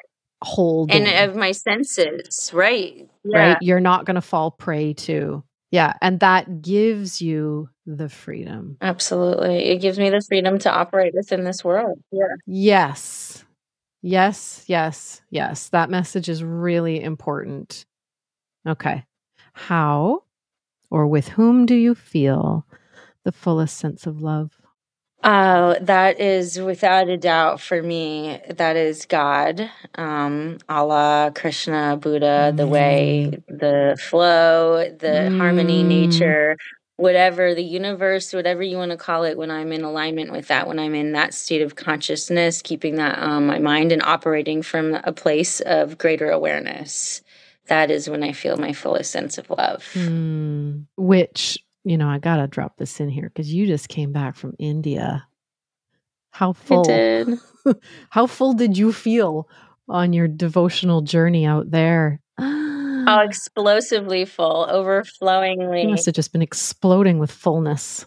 [0.42, 3.38] Hold and of my senses right yeah.
[3.38, 5.94] right you're not going to fall prey to yeah.
[6.00, 8.76] And that gives you the freedom.
[8.80, 9.66] Absolutely.
[9.66, 12.00] It gives me the freedom to operate within this world.
[12.10, 12.26] Yeah.
[12.46, 13.44] Yes.
[14.02, 14.64] Yes.
[14.66, 15.22] Yes.
[15.30, 15.68] Yes.
[15.68, 17.84] That message is really important.
[18.66, 19.04] Okay.
[19.52, 20.24] How
[20.90, 22.66] or with whom do you feel
[23.24, 24.59] the fullest sense of love?
[25.22, 28.40] Uh, that is without a doubt for me.
[28.48, 32.56] That is God, um, Allah, Krishna, Buddha, mm.
[32.56, 35.36] the way, the flow, the mm.
[35.36, 36.56] harmony, nature,
[36.96, 39.36] whatever the universe, whatever you want to call it.
[39.36, 43.18] When I'm in alignment with that, when I'm in that state of consciousness, keeping that
[43.18, 47.20] on my mind and operating from a place of greater awareness,
[47.66, 49.86] that is when I feel my fullest sense of love.
[49.92, 50.86] Mm.
[50.96, 54.54] Which you know, I gotta drop this in here because you just came back from
[54.58, 55.26] India.
[56.30, 56.84] How full?
[56.84, 57.38] did.
[58.10, 59.48] How full did you feel
[59.88, 62.20] on your devotional journey out there?
[62.38, 65.82] Oh, explosively full, overflowingly.
[65.82, 68.06] You must have just been exploding with fullness.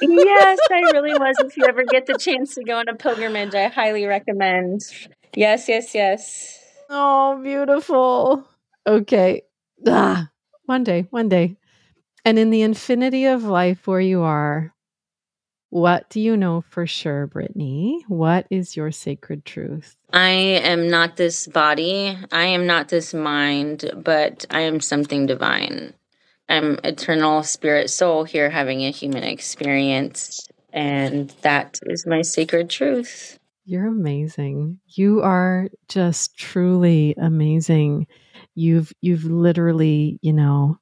[0.00, 1.36] yes, I really was.
[1.40, 4.80] If you ever get the chance to go on a pilgrimage, I highly recommend.
[5.36, 6.58] Yes, yes, yes.
[6.88, 8.48] Oh, beautiful.
[8.86, 9.42] Okay.
[9.86, 10.30] Ah,
[10.64, 11.56] one day, one day.
[12.24, 14.74] And in the infinity of life where you are,
[15.70, 18.04] what do you know for sure, Brittany?
[18.08, 19.96] What is your sacred truth?
[20.12, 22.18] I am not this body.
[22.32, 25.94] I am not this mind, but I am something divine.
[26.48, 30.40] I'm eternal spirit soul here having a human experience.
[30.72, 33.38] And that is my sacred truth.
[33.64, 34.80] You're amazing.
[34.86, 38.08] You are just truly amazing.
[38.56, 40.80] You've you've literally, you know,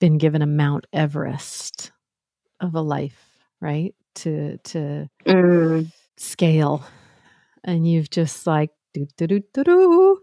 [0.00, 1.92] been given a Mount Everest
[2.60, 3.20] of a life,
[3.60, 3.94] right?
[4.16, 5.92] To to mm.
[6.16, 6.84] scale.
[7.64, 10.20] And you've just like do do do do do.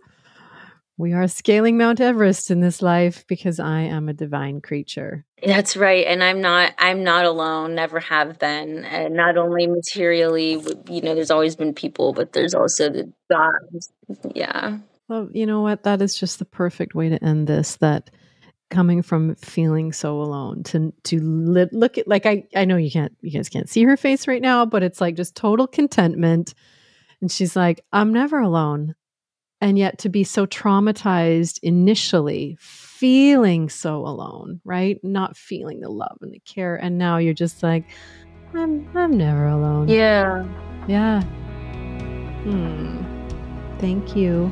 [0.96, 5.26] We are scaling Mount Everest in this life because I am a divine creature.
[5.44, 6.74] That's right, and I'm not.
[6.78, 7.74] I'm not alone.
[7.74, 8.86] Never have been.
[8.86, 13.92] And not only materially, you know, there's always been people, but there's also the gods.
[14.36, 14.78] Yeah.
[15.10, 15.84] Well, you know what?
[15.84, 17.78] That is just the perfect way to end this.
[17.78, 18.12] That
[18.74, 22.92] coming from feeling so alone to to li- look at like I I know you
[22.92, 26.54] can't you guys can't see her face right now, but it's like just total contentment.
[27.22, 28.96] And she's like, I'm never alone.
[29.62, 35.00] And yet to be so traumatized initially, feeling so alone, right?
[35.04, 36.76] Not feeling the love and the care.
[36.76, 37.86] And now you're just like,
[38.54, 39.88] I'm I'm never alone.
[39.88, 40.46] Yeah.
[40.88, 41.22] Yeah.
[42.44, 43.02] Hmm.
[43.80, 44.52] Thank you.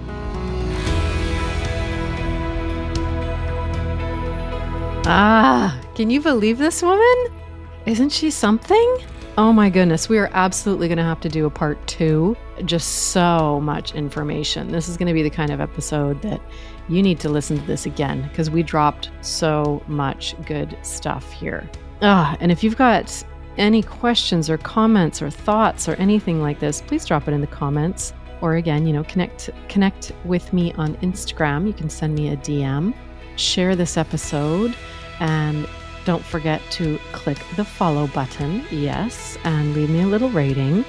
[5.06, 7.16] Ah, can you believe this woman?
[7.88, 8.98] Isn't she something?
[9.38, 12.38] Oh my goodness, we are absolutely going to have to do a part two.
[12.66, 14.72] Just so much information.
[14.72, 16.40] This is going to be the kind of episode that
[16.88, 21.68] you need to listen to this again because we dropped so much good stuff here.
[22.04, 23.24] Ah, and if you've got
[23.58, 27.48] any questions or comments or thoughts or anything like this, please drop it in the
[27.48, 28.14] comments.
[28.42, 31.66] Or again, you know, connect connect with me on Instagram.
[31.66, 32.94] You can send me a DM
[33.42, 34.76] share this episode,
[35.20, 35.68] and
[36.06, 40.84] don't forget to click the follow button, yes, and leave me a little rating.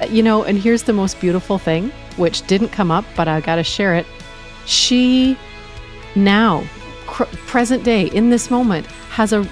[0.00, 3.40] Uh, you know, and here's the most beautiful thing, which didn't come up, but I
[3.40, 4.06] got to share it.
[4.66, 5.36] She
[6.16, 6.64] now
[7.06, 9.46] cr- present day, in this moment, has a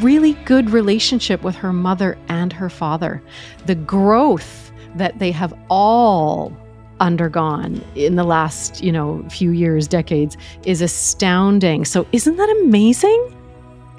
[0.00, 3.22] really good relationship with her mother and her father.
[3.66, 6.56] The growth that they have all
[7.00, 11.84] undergone in the last, you know, few years, decades is astounding.
[11.84, 13.34] So isn't that amazing?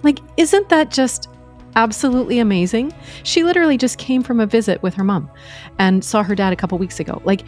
[0.04, 1.30] Like isn't that just
[1.76, 2.94] absolutely amazing?
[3.24, 5.30] She literally just came from a visit with her mom
[5.78, 7.22] and saw her dad a couple weeks ago.
[7.26, 7.44] Like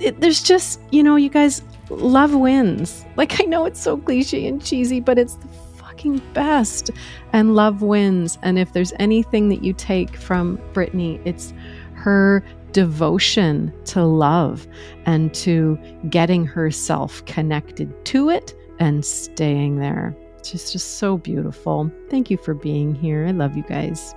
[0.00, 3.04] it, there's just, you know, you guys love wins.
[3.16, 5.48] Like I know it's so cliche and cheesy, but it's the
[5.78, 6.90] fucking best.
[7.32, 8.38] And love wins.
[8.42, 11.54] And if there's anything that you take from Brittany, it's
[11.94, 14.66] her devotion to love
[15.06, 20.16] and to getting herself connected to it and staying there.
[20.38, 21.90] It's just, just so beautiful.
[22.10, 23.26] Thank you for being here.
[23.26, 24.14] I love you guys.